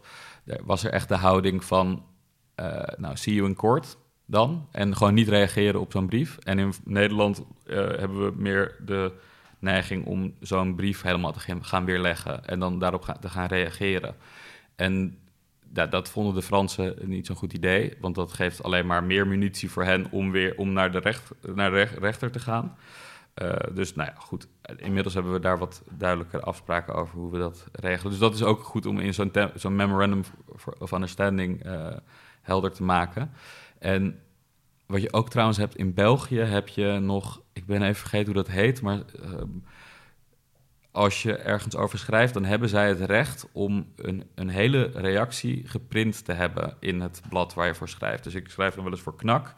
[0.63, 2.05] Was er echt de houding van.
[2.59, 4.67] Uh, nou, see you in court dan.
[4.71, 6.37] En gewoon niet reageren op zo'n brief.
[6.37, 9.13] En in Nederland uh, hebben we meer de
[9.59, 14.15] neiging om zo'n brief helemaal te gaan weerleggen en dan daarop te gaan reageren.
[14.75, 15.17] En
[15.65, 19.27] dat, dat vonden de Fransen niet zo'n goed idee, want dat geeft alleen maar meer
[19.27, 22.77] munitie voor hen om weer om naar de, recht, naar de rechter te gaan.
[23.41, 24.47] Uh, dus nou ja, goed.
[24.75, 28.11] Inmiddels hebben we daar wat duidelijker afspraken over hoe we dat regelen.
[28.11, 30.23] Dus dat is ook goed om in zo'n zo'n memorandum
[30.79, 31.87] of understanding uh,
[32.41, 33.31] helder te maken.
[33.79, 34.19] En
[34.85, 38.43] wat je ook trouwens hebt in België, heb je nog, ik ben even vergeten hoe
[38.43, 39.41] dat heet, maar uh,
[40.91, 45.67] als je ergens over schrijft, dan hebben zij het recht om een, een hele reactie
[45.67, 48.23] geprint te hebben in het blad waar je voor schrijft.
[48.23, 49.53] Dus ik schrijf dan wel eens voor Knak.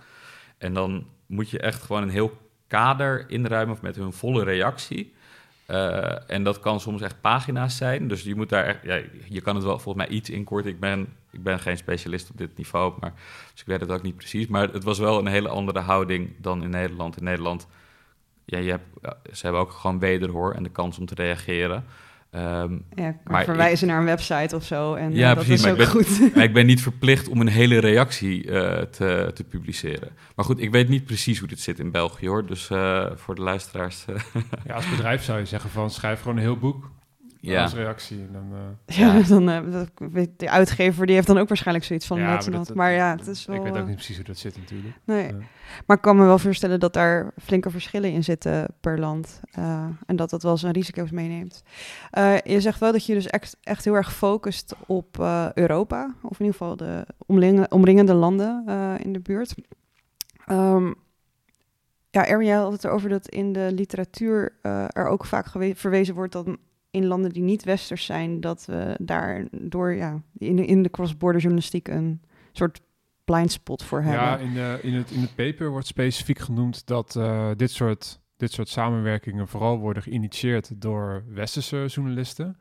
[0.57, 2.37] En dan moet je echt gewoon een heel
[2.75, 5.13] kader inruimen met hun volle reactie.
[5.67, 8.07] Uh, en dat kan soms echt pagina's zijn.
[8.07, 8.79] Dus je moet daar echt,
[9.27, 10.71] je kan het wel volgens mij iets inkorten.
[10.71, 13.13] Ik ben, ik ben geen specialist op dit niveau, maar,
[13.51, 14.47] dus ik weet het ook niet precies.
[14.47, 17.17] Maar het was wel een hele andere houding dan in Nederland.
[17.17, 17.67] In Nederland
[18.45, 18.85] ja, je hebt,
[19.37, 21.85] ze hebben ook gewoon wederhoor en de kans om te reageren.
[22.35, 24.93] Um, ja, maar verwijzen naar een website of zo.
[24.93, 25.61] En ja, uh, precies.
[25.61, 26.19] maar, ik ben, goed.
[26.35, 30.09] maar ik ben niet verplicht om een hele reactie uh, te, te, publiceren.
[30.35, 32.45] Maar goed, ik weet niet precies hoe dit zit in België hoor.
[32.45, 34.05] Dus uh, voor de luisteraars.
[34.67, 36.91] ja, als bedrijf zou je zeggen van schrijf gewoon een heel boek
[37.51, 37.61] ja.
[37.61, 38.31] als reactie.
[38.31, 42.25] Dan, uh, ja, dan uh, de uitgever die heeft dan ook waarschijnlijk zoiets van ja,
[42.25, 44.57] maar, dat, maar ja, het is wel, Ik weet ook niet precies hoe dat zit
[44.57, 44.95] natuurlijk.
[45.03, 45.33] Nee,
[45.85, 49.41] maar ik kan me wel voorstellen dat daar flinke verschillen in zitten per land.
[49.59, 51.63] Uh, en dat dat wel zijn risico's meeneemt.
[52.43, 55.17] je zegt wel dat je dus echt, echt heel erg focust op
[55.53, 56.15] Europa.
[56.21, 57.05] Of in ieder geval de
[57.69, 58.63] omringende landen
[58.99, 59.55] in de buurt.
[60.51, 60.95] Um,
[62.09, 64.53] ja, Erwin, jij had het erover dat in de literatuur
[64.87, 66.57] er ook vaak verwezen wordt dat
[66.95, 70.89] in landen die niet westers zijn, dat we daar door ja, in de, in de
[70.89, 72.81] cross-border journalistiek een soort
[73.25, 74.21] blind spot voor hebben.
[74.21, 78.19] Ja, in, de, in, het, in het paper wordt specifiek genoemd dat uh, dit, soort,
[78.37, 82.57] dit soort samenwerkingen vooral worden geïnitieerd door westerse journalisten.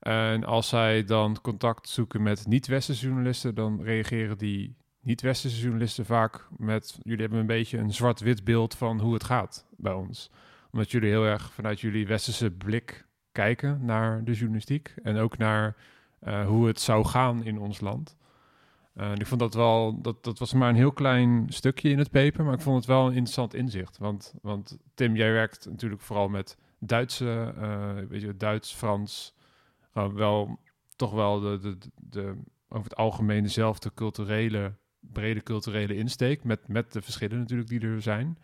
[0.00, 6.48] En als zij dan contact zoeken met niet-westerse journalisten, dan reageren die niet-westerse journalisten vaak
[6.56, 10.30] met: jullie hebben een beetje een zwart-wit beeld van hoe het gaat bij ons.
[10.70, 15.76] Omdat jullie heel erg vanuit jullie westerse blik kijken naar de journalistiek en ook naar
[16.22, 18.16] uh, hoe het zou gaan in ons land.
[18.96, 22.10] Uh, ik vond dat wel, dat, dat was maar een heel klein stukje in het
[22.10, 23.98] paper, maar ik vond het wel een interessant inzicht.
[23.98, 29.34] Want, want Tim, jij werkt natuurlijk vooral met Duitse, uh, weet je, Duits, Frans,
[29.92, 30.58] wel
[30.96, 32.34] toch wel de, de, de,
[32.68, 38.02] over het algemeen dezelfde culturele, brede culturele insteek, met, met de verschillen natuurlijk die er
[38.02, 38.38] zijn.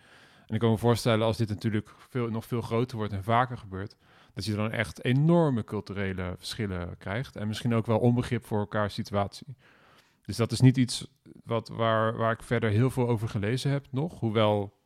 [0.46, 3.59] En ik kan me voorstellen als dit natuurlijk veel, nog veel groter wordt en vaker
[3.59, 3.96] gebeurt,
[4.40, 7.37] dat je dan echt enorme culturele verschillen krijgt.
[7.37, 9.57] En misschien ook wel onbegrip voor elkaar situatie.
[10.22, 11.07] Dus dat is niet iets
[11.44, 14.20] wat, waar, waar ik verder heel veel over gelezen heb nog.
[14.20, 14.79] Hoewel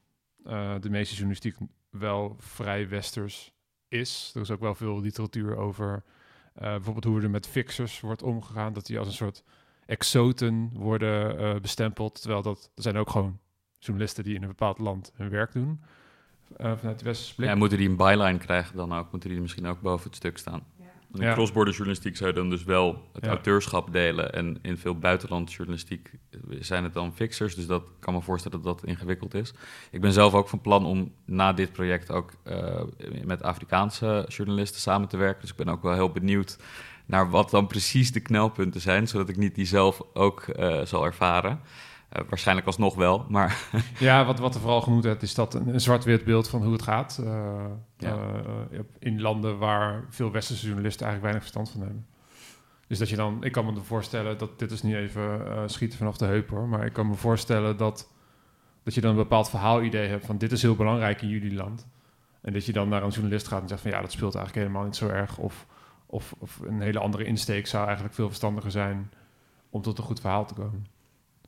[0.46, 1.56] uh, de meeste journalistiek
[1.90, 3.52] wel vrij westers
[3.88, 4.30] is.
[4.34, 8.72] Er is ook wel veel literatuur over uh, bijvoorbeeld hoe er met fixers wordt omgegaan.
[8.72, 9.44] Dat die als een soort
[9.86, 12.20] exoten worden uh, bestempeld.
[12.20, 13.38] Terwijl dat, er zijn ook gewoon
[13.78, 15.80] journalisten die in een bepaald land hun werk doen.
[16.56, 17.48] Vanuit de westerse blik.
[17.48, 19.10] Ja, moeten die een byline krijgen dan ook?
[19.10, 20.62] Moeten die misschien ook boven het stuk staan?
[21.14, 21.32] In ja.
[21.32, 24.32] crossborder journalistiek zou je dan dus wel het auteurschap delen.
[24.32, 26.10] En in veel buitenlandjournalistiek
[26.60, 27.54] zijn het dan fixers.
[27.54, 29.54] Dus dat kan me voorstellen dat dat ingewikkeld is.
[29.90, 32.80] Ik ben zelf ook van plan om na dit project ook uh,
[33.24, 35.40] met Afrikaanse journalisten samen te werken.
[35.40, 36.58] Dus ik ben ook wel heel benieuwd
[37.06, 39.08] naar wat dan precies de knelpunten zijn.
[39.08, 41.60] Zodat ik niet die zelf ook uh, zal ervaren.
[42.16, 43.68] Uh, waarschijnlijk alsnog wel, maar...
[43.98, 46.72] ja, wat, wat er vooral genoemd werd, is dat een, een zwart-wit beeld van hoe
[46.72, 47.18] het gaat.
[47.20, 47.64] Uh,
[47.96, 48.16] ja.
[48.72, 52.06] uh, in landen waar veel westerse journalisten eigenlijk weinig verstand van hebben.
[52.86, 53.44] Dus dat je dan...
[53.44, 54.58] Ik kan me voorstellen dat...
[54.58, 56.68] Dit is niet even schieten vanaf de heup hoor.
[56.68, 58.10] Maar ik kan me voorstellen dat,
[58.82, 60.38] dat je dan een bepaald verhaalidee hebt van...
[60.38, 61.86] Dit is heel belangrijk in jullie land.
[62.40, 63.90] En dat je dan naar een journalist gaat en zegt van...
[63.90, 65.38] Ja, dat speelt eigenlijk helemaal niet zo erg.
[65.38, 65.66] Of,
[66.06, 69.12] of, of een hele andere insteek zou eigenlijk veel verstandiger zijn...
[69.70, 70.86] om tot een goed verhaal te komen.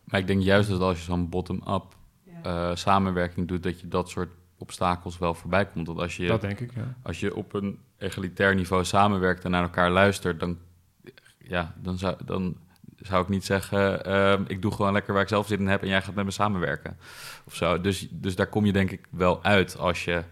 [0.06, 2.70] Maar ik denk juist dat als je zo'n bottom-up ja.
[2.70, 5.86] uh, samenwerking doet, dat je dat soort obstakels wel voorbij komt.
[5.86, 6.96] Want als je, dat denk ik, ja.
[7.02, 10.58] Als je op een egalitair niveau samenwerkt en naar elkaar luistert, dan,
[11.38, 12.56] ja, dan, zou, dan
[12.96, 15.82] zou ik niet zeggen, uh, ik doe gewoon lekker waar ik zelf zin in heb
[15.82, 16.96] en jij gaat met me samenwerken.
[17.44, 17.80] Of zo.
[17.80, 20.22] Dus, dus daar kom je denk ik wel uit als je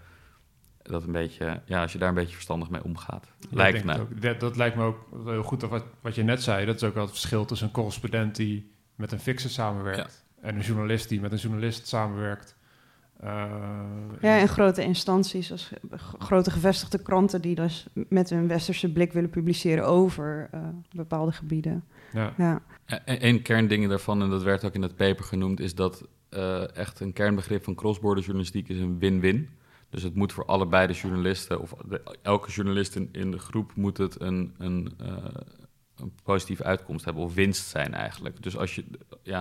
[0.83, 3.27] dat een beetje, ja, als je daar een beetje verstandig mee omgaat.
[3.51, 4.07] lijkt me.
[4.21, 5.63] Dat, dat, lijkt me ook heel goed.
[5.63, 8.74] Wat, wat je net zei, dat is ook wel het verschil tussen een correspondent die
[8.95, 10.25] met een fixer samenwerkt.
[10.41, 12.57] En een journalist die met een journalist samenwerkt.
[13.25, 13.45] Uh,
[14.21, 15.71] ja, en grote instanties, als
[16.19, 21.85] grote gevestigde kranten die dus met hun westerse blik willen publiceren over uh, bepaalde gebieden.
[22.13, 22.33] Ja.
[22.37, 22.63] ja.
[23.05, 27.01] Een kernding daarvan, en dat werd ook in het paper genoemd, is dat uh, echt
[27.01, 29.49] een kernbegrip van crossborder journalistiek is een win-win.
[29.91, 33.73] Dus het moet voor allebei de journalisten, of de, elke journalist in, in, de groep
[33.75, 34.93] moet het een, een
[35.97, 38.43] een positieve uitkomst hebben of winst zijn eigenlijk.
[38.43, 38.85] Dus als je,
[39.23, 39.39] ja,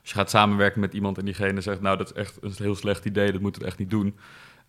[0.00, 2.74] als je gaat samenwerken met iemand en diegene zegt, nou dat is echt een heel
[2.74, 4.18] slecht idee, dat moeten we echt niet doen,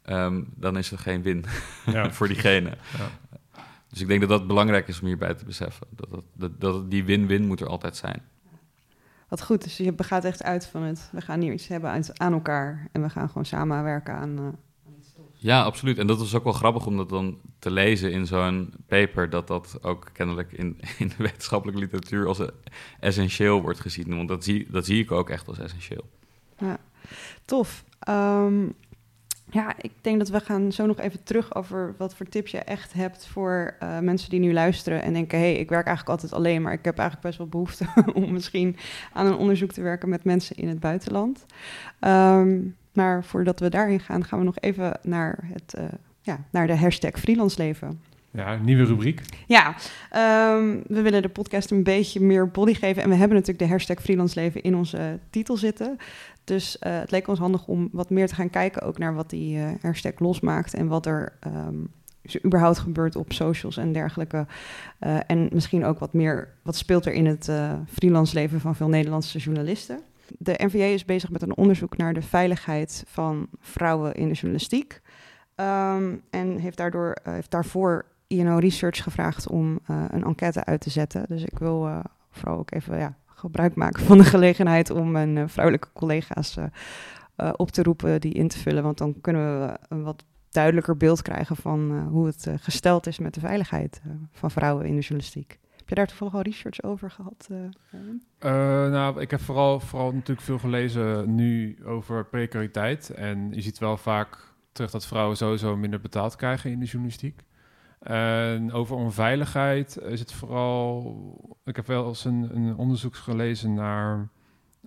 [0.05, 1.45] um, dan is er geen win
[1.85, 2.11] ja.
[2.11, 2.69] voor diegene.
[2.97, 3.09] Ja.
[3.89, 5.87] Dus ik denk dat dat belangrijk is om hierbij te beseffen.
[5.89, 8.21] Dat, dat, dat, dat die win-win moet er altijd zijn.
[9.27, 12.33] Wat goed, dus je gaat echt uit van het, we gaan hier iets hebben aan
[12.33, 14.47] elkaar en we gaan gewoon samenwerken aan, uh,
[15.45, 15.97] ja, absoluut.
[15.97, 19.47] En dat was ook wel grappig om dat dan te lezen in zo'n paper, dat
[19.47, 22.39] dat ook kennelijk in, in de wetenschappelijke literatuur als
[22.99, 24.15] essentieel wordt gezien.
[24.15, 26.09] Want dat zie, dat zie ik ook echt als essentieel.
[26.57, 26.79] Ja,
[27.45, 27.83] tof.
[28.09, 28.75] Um,
[29.55, 32.57] ja, ik denk dat we gaan zo nog even terug over wat voor tips je
[32.57, 36.15] echt hebt voor uh, mensen die nu luisteren en denken: hé, hey, ik werk eigenlijk
[36.15, 37.85] altijd alleen, maar ik heb eigenlijk best wel behoefte
[38.23, 38.77] om misschien
[39.13, 41.45] aan een onderzoek te werken met mensen in het buitenland.
[41.99, 45.83] Um, maar voordat we daarin gaan, gaan we nog even naar, het, uh,
[46.21, 48.01] ja, naar de hashtag freelance leven.
[48.35, 49.21] Ja, nieuwe rubriek.
[49.47, 49.67] Ja,
[50.55, 53.03] um, we willen de podcast een beetje meer body geven.
[53.03, 55.97] En we hebben natuurlijk de hashtag freelance leven in onze titel zitten.
[56.43, 59.29] Dus uh, het leek ons handig om wat meer te gaan kijken ook naar wat
[59.29, 60.73] die uh, hashtag losmaakt.
[60.73, 61.91] En wat er um,
[62.45, 64.47] überhaupt gebeurt op socials en dergelijke.
[65.27, 67.51] En misschien ook wat meer, wat speelt er in het
[67.89, 69.99] freelance leven van veel Nederlandse journalisten.
[70.37, 75.01] De NVA is bezig met een onderzoek naar de veiligheid van vrouwen in de journalistiek.
[75.55, 80.89] Um, en heeft, daardoor, heeft daarvoor INO Research gevraagd om uh, een enquête uit te
[80.89, 81.25] zetten.
[81.27, 81.99] Dus ik wil uh,
[82.31, 86.57] vooral ook even ja, gebruik maken van de gelegenheid om mijn vrouwelijke collega's
[87.55, 88.83] op te roepen die in te vullen.
[88.83, 93.33] Want dan kunnen we een wat duidelijker beeld krijgen van hoe het gesteld is met
[93.33, 95.59] de veiligheid van vrouwen in de journalistiek.
[95.75, 97.49] Heb je daar toevallig al research over gehad?
[98.91, 103.09] Nou, ik heb vooral, vooral natuurlijk veel gelezen nu over precariteit.
[103.09, 107.43] En je ziet wel vaak terug dat vrouwen sowieso minder betaald krijgen in de journalistiek.
[108.05, 111.57] En over onveiligheid is het vooral...
[111.63, 114.29] Ik heb wel eens een, een onderzoek gelezen naar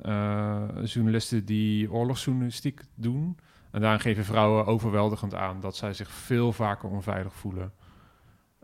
[0.03, 3.39] uh, journalisten die oorlogsjournalistiek doen.
[3.71, 7.73] En daarin geven vrouwen overweldigend aan dat zij zich veel vaker onveilig voelen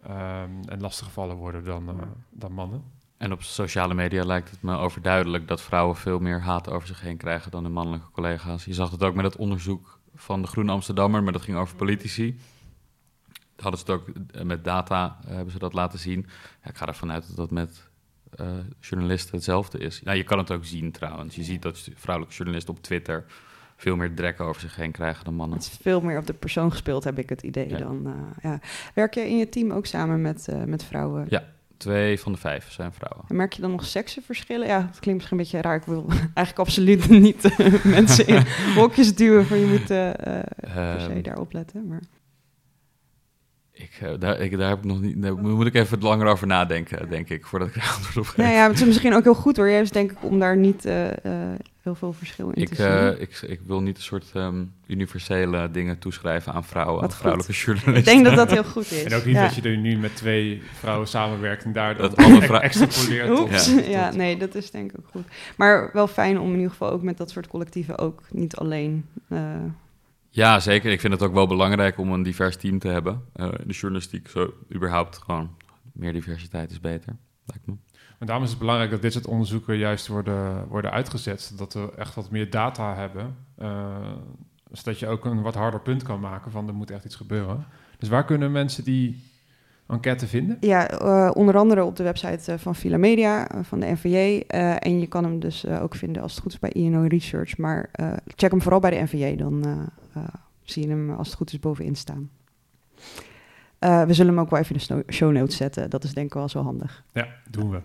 [0.04, 2.82] um, en lastiggevallen worden dan, uh, dan mannen.
[3.16, 7.00] En op sociale media lijkt het me overduidelijk dat vrouwen veel meer haat over zich
[7.00, 8.64] heen krijgen dan hun mannelijke collega's.
[8.64, 11.76] Je zag het ook met het onderzoek van de Groene Amsterdammer, maar dat ging over
[11.76, 12.38] politici.
[13.57, 16.27] Hadden ze het ook eh, met data, uh, hebben ze dat laten zien.
[16.63, 17.88] Ja, ik ga ervan uit dat dat met
[18.40, 18.46] uh,
[18.81, 20.02] journalisten hetzelfde is.
[20.02, 21.35] Nou, je kan het ook zien trouwens.
[21.37, 23.25] Je ziet dat vrouwelijke journalisten op Twitter
[23.77, 25.59] veel meer drek over zich heen krijgen dan mannen.
[25.59, 27.77] Het is veel meer op de persoon gespeeld, heb ik het idee.
[27.77, 28.61] Dan, uh, ja.
[28.94, 31.27] Werk je in je team ook samen met, uh, met vrouwen?
[31.29, 31.44] Ja,
[31.77, 33.25] twee van de vijf zijn vrouwen.
[33.29, 34.67] En merk je dan nog seksenverschillen?
[34.67, 35.77] Ja, het klinkt misschien een beetje raar.
[35.77, 38.42] Ik wil eigenlijk absoluut niet mensen in
[38.81, 41.87] hokjes duwen van je moet per se daarop letten.
[41.87, 42.00] Maar...
[43.77, 45.22] Ik, uh, daar, ik, daar heb ik nog niet.
[45.22, 48.37] Daar moet ik even langer over nadenken, denk ik, voordat ik er antwoord op geef.
[48.37, 49.70] Nou ja, het is misschien ook heel goed hoor.
[49.70, 51.10] Juist denk ik om daar niet uh, uh,
[51.83, 53.20] heel veel verschil in ik, te zien.
[53.20, 57.96] ik, ik wil niet een soort um, universele dingen toeschrijven aan vrouwen, aan vrouwelijke journalisten.
[57.96, 59.04] Ik denk dat dat heel goed is.
[59.04, 59.42] En ook niet ja.
[59.42, 63.38] dat je er nu met twee vrouwen samenwerkt en daar dat alle vrouwen extrapoleert.
[63.38, 63.81] Oeps, ja.
[63.81, 65.27] ja, nee, dat is denk ik ook goed.
[65.56, 69.04] Maar wel fijn om in ieder geval ook met dat soort collectieven ook niet alleen
[70.35, 70.92] ja, zeker.
[70.92, 73.22] Ik vind het ook wel belangrijk om een divers team te hebben.
[73.37, 75.50] Uh, de journalistiek, zo überhaupt gewoon
[75.92, 77.74] meer diversiteit is beter, lijkt me.
[78.18, 81.42] Maar daarom is het belangrijk dat dit soort onderzoeken juist worden, worden uitgezet.
[81.42, 83.37] Zodat we echt wat meer data hebben.
[83.62, 83.96] Uh,
[84.72, 87.66] zodat je ook een wat harder punt kan maken van er moet echt iets gebeuren.
[87.98, 89.22] Dus waar kunnen mensen die
[89.87, 90.56] enquête vinden?
[90.60, 94.44] Ja, uh, onder andere op de website van Villa Media, van de NVJ.
[94.78, 97.58] en je kan hem dus ook vinden als het goed is bij INO Research.
[97.58, 97.90] Maar
[98.26, 99.90] check hem vooral bij de NVJ, dan
[100.62, 102.31] zie je hem als het goed is bovenin staan.
[103.79, 105.90] we zullen hem ook wel even in de show notes zetten.
[105.90, 107.04] Dat is denk ik wel zo handig.
[107.12, 107.81] Ja, doen we.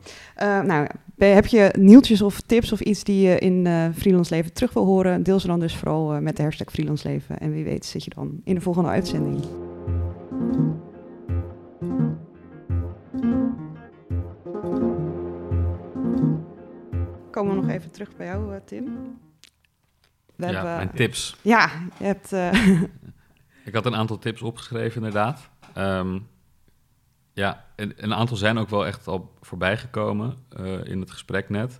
[0.65, 4.85] nou, heb je nieuwtjes of tips of iets die je in freelance leven terug wil
[4.85, 5.23] horen?
[5.23, 7.39] Deel ze dan dus vooral met de hashtag freelance leven.
[7.39, 9.45] En wie weet zit je dan in de volgende uitzending.
[17.39, 18.97] komen we nog even terug bij jou, uh, Tim.
[20.39, 21.35] We ja, hebben, mijn tips.
[21.41, 22.33] Ja, je hebt...
[22.33, 22.81] Uh...
[23.65, 25.49] ik had een aantal tips opgeschreven, inderdaad.
[25.77, 26.27] Um,
[27.33, 31.49] ja, een, een, aantal zijn ook wel echt al voorbij gekomen uh, in het gesprek
[31.49, 31.79] net.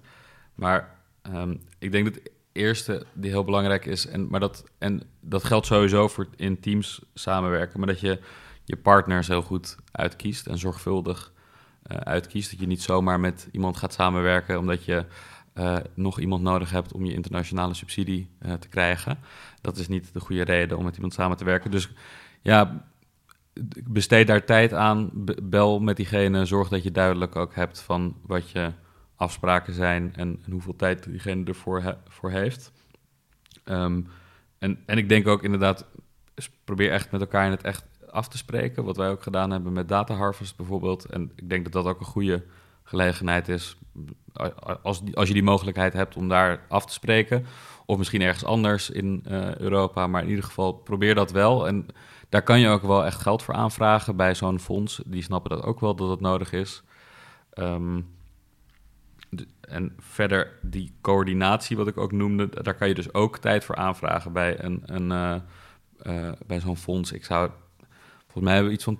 [0.55, 0.95] Maar
[1.33, 5.43] um, ik denk dat het eerste die heel belangrijk is, en, maar dat, en dat
[5.43, 8.19] geldt sowieso voor in teams samenwerken, maar dat je
[8.63, 11.31] je partners heel goed uitkiest en zorgvuldig
[11.91, 12.51] uh, uitkiest.
[12.51, 15.05] Dat je niet zomaar met iemand gaat samenwerken omdat je
[15.55, 19.19] uh, nog iemand nodig hebt om je internationale subsidie uh, te krijgen.
[19.61, 21.71] Dat is niet de goede reden om met iemand samen te werken.
[21.71, 21.89] Dus
[22.41, 22.87] ja,
[23.83, 25.11] besteed daar tijd aan.
[25.43, 26.45] Bel met diegene.
[26.45, 28.71] Zorg dat je duidelijk ook hebt van wat je
[29.15, 32.71] afspraken zijn en, en hoeveel tijd diegene ervoor voor heeft.
[33.65, 34.07] Um,
[34.59, 35.85] en, en ik denk ook inderdaad,
[36.63, 38.83] probeer echt met elkaar in het echt af te spreken.
[38.83, 41.05] Wat wij ook gedaan hebben met Data Harvest bijvoorbeeld.
[41.05, 42.45] En ik denk dat dat ook een goede
[42.89, 43.77] gelegenheid is
[44.81, 47.45] als, als je die mogelijkheid hebt om daar af te spreken.
[47.85, 50.07] Of misschien ergens anders in uh, Europa.
[50.07, 51.67] Maar in ieder geval probeer dat wel.
[51.67, 51.85] En
[52.29, 55.01] daar kan je ook wel echt geld voor aanvragen bij zo'n fonds.
[55.05, 56.83] Die snappen dat ook wel dat het nodig is.
[57.53, 58.07] Um,
[59.61, 63.75] en verder die coördinatie, wat ik ook noemde, daar kan je dus ook tijd voor
[63.75, 65.35] aanvragen bij, een, een, uh,
[66.03, 67.11] uh, bij zo'n fonds.
[67.11, 67.49] Ik zou,
[68.23, 68.99] volgens mij hebben iets van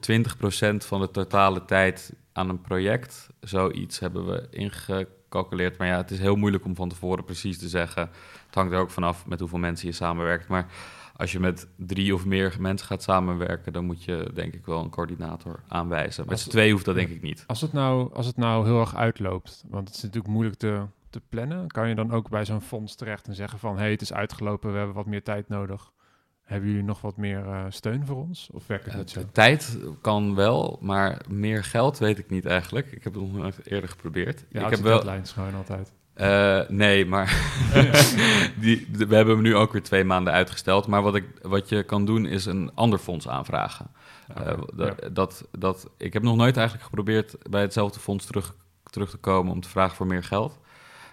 [0.76, 3.30] 20% van de totale tijd aan een project.
[3.40, 5.78] Zoiets hebben we ingecalculeerd.
[5.78, 8.10] Maar ja, het is heel moeilijk om van tevoren precies te zeggen.
[8.46, 10.48] Het hangt er ook vanaf met hoeveel mensen je samenwerkt.
[10.48, 10.72] Maar
[11.16, 14.84] als je met drie of meer mensen gaat samenwerken, dan moet je denk ik wel
[14.84, 16.26] een coördinator aanwijzen.
[16.28, 17.44] Met z'n twee hoeft dat denk ik niet.
[17.48, 20.86] Als het nou, als het nou heel erg uitloopt, want het is natuurlijk moeilijk te,
[21.10, 23.92] te plannen, kan je dan ook bij zo'n fonds terecht en zeggen van hé, hey,
[23.92, 25.92] het is uitgelopen, we hebben wat meer tijd nodig.
[26.50, 28.50] Hebben jullie nog wat meer uh, steun voor ons?
[28.54, 29.22] Of werkt het niet zo?
[29.32, 32.92] Tijd kan wel, maar meer geld weet ik niet eigenlijk.
[32.92, 34.46] Ik heb het nog nooit eerder geprobeerd.
[34.50, 35.92] Ja, ik heb wel deadlines gewoon altijd.
[36.16, 37.52] Uh, nee, maar
[38.62, 40.88] die, we hebben hem nu ook weer twee maanden uitgesteld.
[40.88, 43.92] Maar wat, ik, wat je kan doen is een ander fonds aanvragen.
[44.30, 45.10] Okay, uh, dat, ja.
[45.10, 49.52] dat, dat, ik heb nog nooit eigenlijk geprobeerd bij hetzelfde fonds terug, terug te komen
[49.52, 50.60] om te vragen voor meer geld.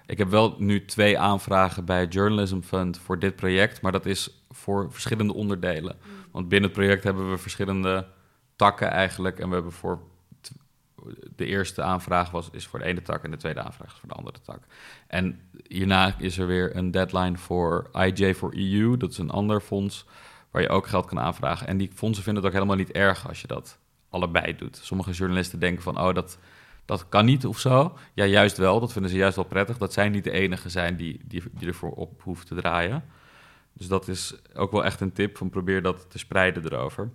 [0.07, 4.45] Ik heb wel nu twee aanvragen bij Journalism Fund voor dit project, maar dat is
[4.51, 5.97] voor verschillende onderdelen.
[6.31, 8.07] Want binnen het project hebben we verschillende
[8.57, 9.39] takken eigenlijk.
[9.39, 10.01] En we hebben voor
[11.37, 14.09] de eerste aanvraag was, is voor de ene tak en de tweede aanvraag is voor
[14.09, 14.61] de andere tak.
[15.07, 18.97] En hierna is er weer een deadline voor IJ voor EU.
[18.97, 20.07] Dat is een ander fonds
[20.51, 21.67] waar je ook geld kan aanvragen.
[21.67, 23.79] En die fondsen vinden het ook helemaal niet erg als je dat
[24.11, 24.77] allebei doet.
[24.83, 26.39] Sommige journalisten denken van, oh, dat,
[26.87, 27.97] dat kan niet of zo.
[28.15, 28.81] Ja, juist wel.
[28.81, 29.79] Dat vinden ze juist wel prettig.
[29.79, 33.05] Dat zij niet de enige zijn die, die, die ervoor op hoeven te draaien.
[33.73, 37.11] Dus dat is ook wel echt een tip van probeer dat te spreiden erover.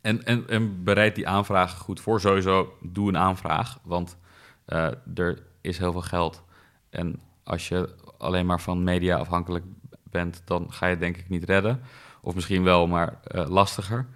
[0.00, 2.20] En, en, en bereid die aanvragen goed voor.
[2.20, 4.18] Sowieso doe een aanvraag, want
[4.66, 6.42] uh, er is heel veel geld.
[6.90, 9.64] En als je alleen maar van media afhankelijk
[10.02, 11.80] bent, dan ga je het denk ik niet redden.
[12.20, 14.06] Of misschien wel, maar uh, lastiger.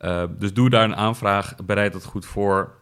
[0.00, 2.77] Uh, dus doe daar een aanvraag, bereid dat goed voor.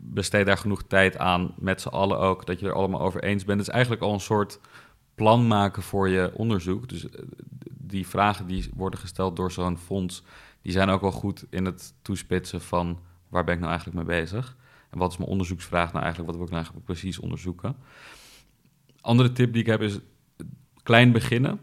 [0.00, 3.44] Besteed daar genoeg tijd aan, met z'n allen ook, dat je er allemaal over eens
[3.44, 3.58] bent.
[3.58, 4.60] Het is eigenlijk al een soort
[5.14, 6.88] plan maken voor je onderzoek.
[6.88, 7.06] Dus
[7.70, 10.22] die vragen die worden gesteld door zo'n fonds,
[10.62, 12.98] die zijn ook wel goed in het toespitsen van
[13.28, 14.56] waar ben ik nou eigenlijk mee bezig.
[14.90, 16.38] En wat is mijn onderzoeksvraag nou eigenlijk?
[16.38, 17.76] Wat wil ik nou precies onderzoeken?
[19.00, 19.98] Andere tip die ik heb is
[20.82, 21.60] klein beginnen.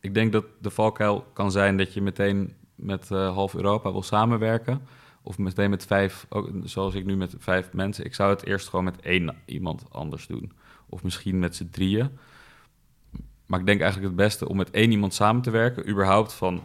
[0.00, 4.02] Ik denk dat de valkuil kan zijn dat je meteen met uh, half Europa wil
[4.02, 4.82] samenwerken.
[5.22, 8.04] Of meteen met vijf, ook, zoals ik nu met vijf mensen.
[8.04, 10.52] Ik zou het eerst gewoon met één iemand anders doen.
[10.88, 12.10] Of misschien met z'n drieën.
[13.46, 15.88] Maar ik denk eigenlijk het beste om met één iemand samen te werken.
[15.88, 16.62] Überhaupt van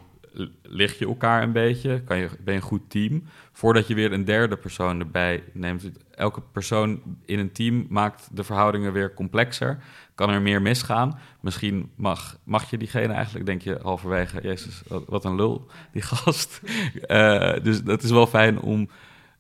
[0.61, 2.01] lig je elkaar een beetje?
[2.01, 3.23] Kan je, ben je een goed team?
[3.51, 5.91] Voordat je weer een derde persoon erbij neemt.
[6.11, 9.77] Elke persoon in een team maakt de verhoudingen weer complexer.
[10.16, 11.20] Kan er meer misgaan?
[11.41, 16.61] Misschien mag, mag je diegene eigenlijk, denk je halverwege, Jezus, wat, een lul, die gast.
[17.07, 18.89] Uh, dus dat is wel fijn om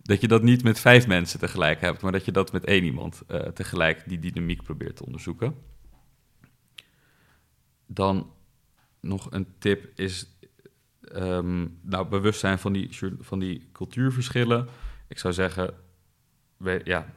[0.01, 2.83] dat je dat niet met vijf mensen tegelijk hebt, maar dat je dat met één
[2.83, 5.55] iemand uh, tegelijk die dynamiek probeert te onderzoeken.
[7.85, 8.31] Dan
[8.99, 10.37] nog een tip is
[11.13, 14.67] um, nou, bewust zijn van die, van die cultuurverschillen.
[15.07, 15.73] Ik zou zeggen,
[16.83, 17.13] ja,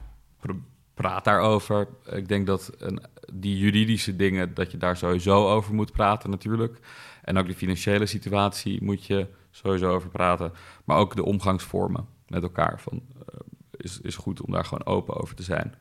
[0.98, 1.88] praat daarover.
[2.04, 6.78] Ik denk dat een, die juridische dingen, dat je daar sowieso over moet praten natuurlijk.
[7.22, 10.52] En ook de financiële situatie moet je sowieso over praten.
[10.84, 13.40] Maar ook de omgangsvormen met elkaar van, uh,
[13.70, 15.74] is, is goed om daar gewoon open over te zijn.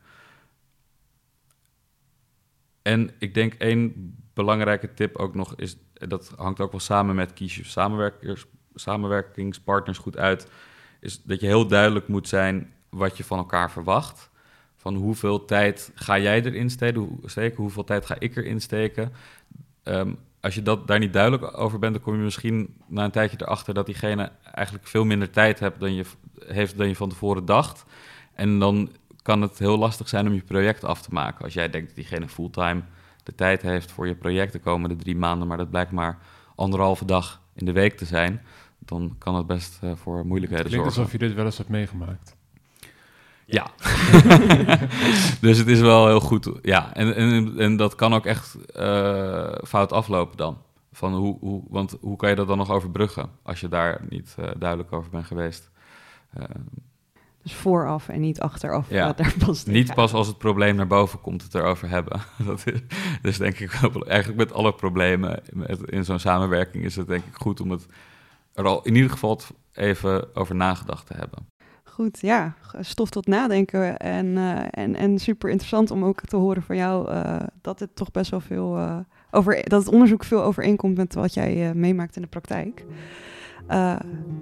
[2.82, 7.32] En ik denk één belangrijke tip ook nog is, dat hangt ook wel samen met
[7.32, 10.48] kies je samenwerkers, samenwerkingspartners goed uit,
[11.00, 14.27] is dat je heel duidelijk moet zijn wat je van elkaar verwacht.
[14.80, 19.12] Van hoeveel tijd ga jij erin steken, hoeveel tijd ga ik erin steken.
[19.84, 23.10] Um, als je dat, daar niet duidelijk over bent, dan kom je misschien na een
[23.10, 26.04] tijdje erachter dat diegene eigenlijk veel minder tijd hebt dan je,
[26.46, 27.84] heeft dan je van tevoren dacht.
[28.34, 31.44] En dan kan het heel lastig zijn om je project af te maken.
[31.44, 32.82] Als jij denkt dat diegene fulltime
[33.22, 36.18] de tijd heeft voor je project de komende drie maanden, maar dat blijkt maar
[36.54, 38.42] anderhalve dag in de week te zijn,
[38.78, 41.02] dan kan het best uh, voor moeilijkheden Klinkt zorgen.
[41.02, 42.36] alsof je dit wel eens hebt meegemaakt.
[43.50, 43.66] Ja.
[45.40, 46.50] dus het is wel heel goed.
[46.62, 50.58] Ja, en, en, en dat kan ook echt uh, fout aflopen dan.
[50.92, 54.36] Van hoe, hoe, want hoe kan je dat dan nog overbruggen als je daar niet
[54.40, 55.70] uh, duidelijk over bent geweest?
[56.38, 56.44] Uh,
[57.42, 58.90] dus vooraf en niet achteraf.
[58.90, 62.20] Ja, daar pas niet pas als het probleem naar boven komt het erover hebben.
[62.46, 62.80] Dat is,
[63.22, 67.24] dus denk ik wel, eigenlijk met alle problemen met, in zo'n samenwerking is het denk
[67.24, 67.86] ik goed om het
[68.54, 69.40] er al in ieder geval
[69.72, 71.46] even over nagedacht te hebben.
[71.98, 76.62] Goed, ja, stof tot nadenken en, uh, en, en super interessant om ook te horen
[76.62, 78.96] van jou uh, dat het toch best wel veel uh,
[79.30, 82.84] over, dat het onderzoek veel overeenkomt met wat jij meemaakt in de praktijk.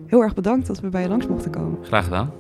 [0.07, 1.79] heel erg bedankt dat we bij je langs mochten komen.
[1.83, 2.31] Graag gedaan.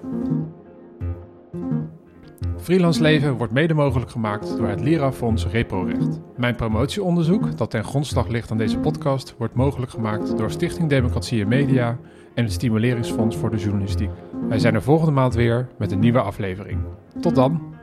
[2.56, 6.20] Freelance Leven wordt mede mogelijk gemaakt door het Lira-fonds ReproRecht.
[6.36, 11.42] Mijn promotieonderzoek, dat ten grondslag ligt aan deze podcast, wordt mogelijk gemaakt door Stichting Democratie
[11.42, 11.98] en Media
[12.34, 14.10] en het Stimuleringsfonds voor de Journalistiek.
[14.48, 16.80] Wij zijn er volgende maand weer met een nieuwe aflevering.
[17.20, 17.75] Tot dan!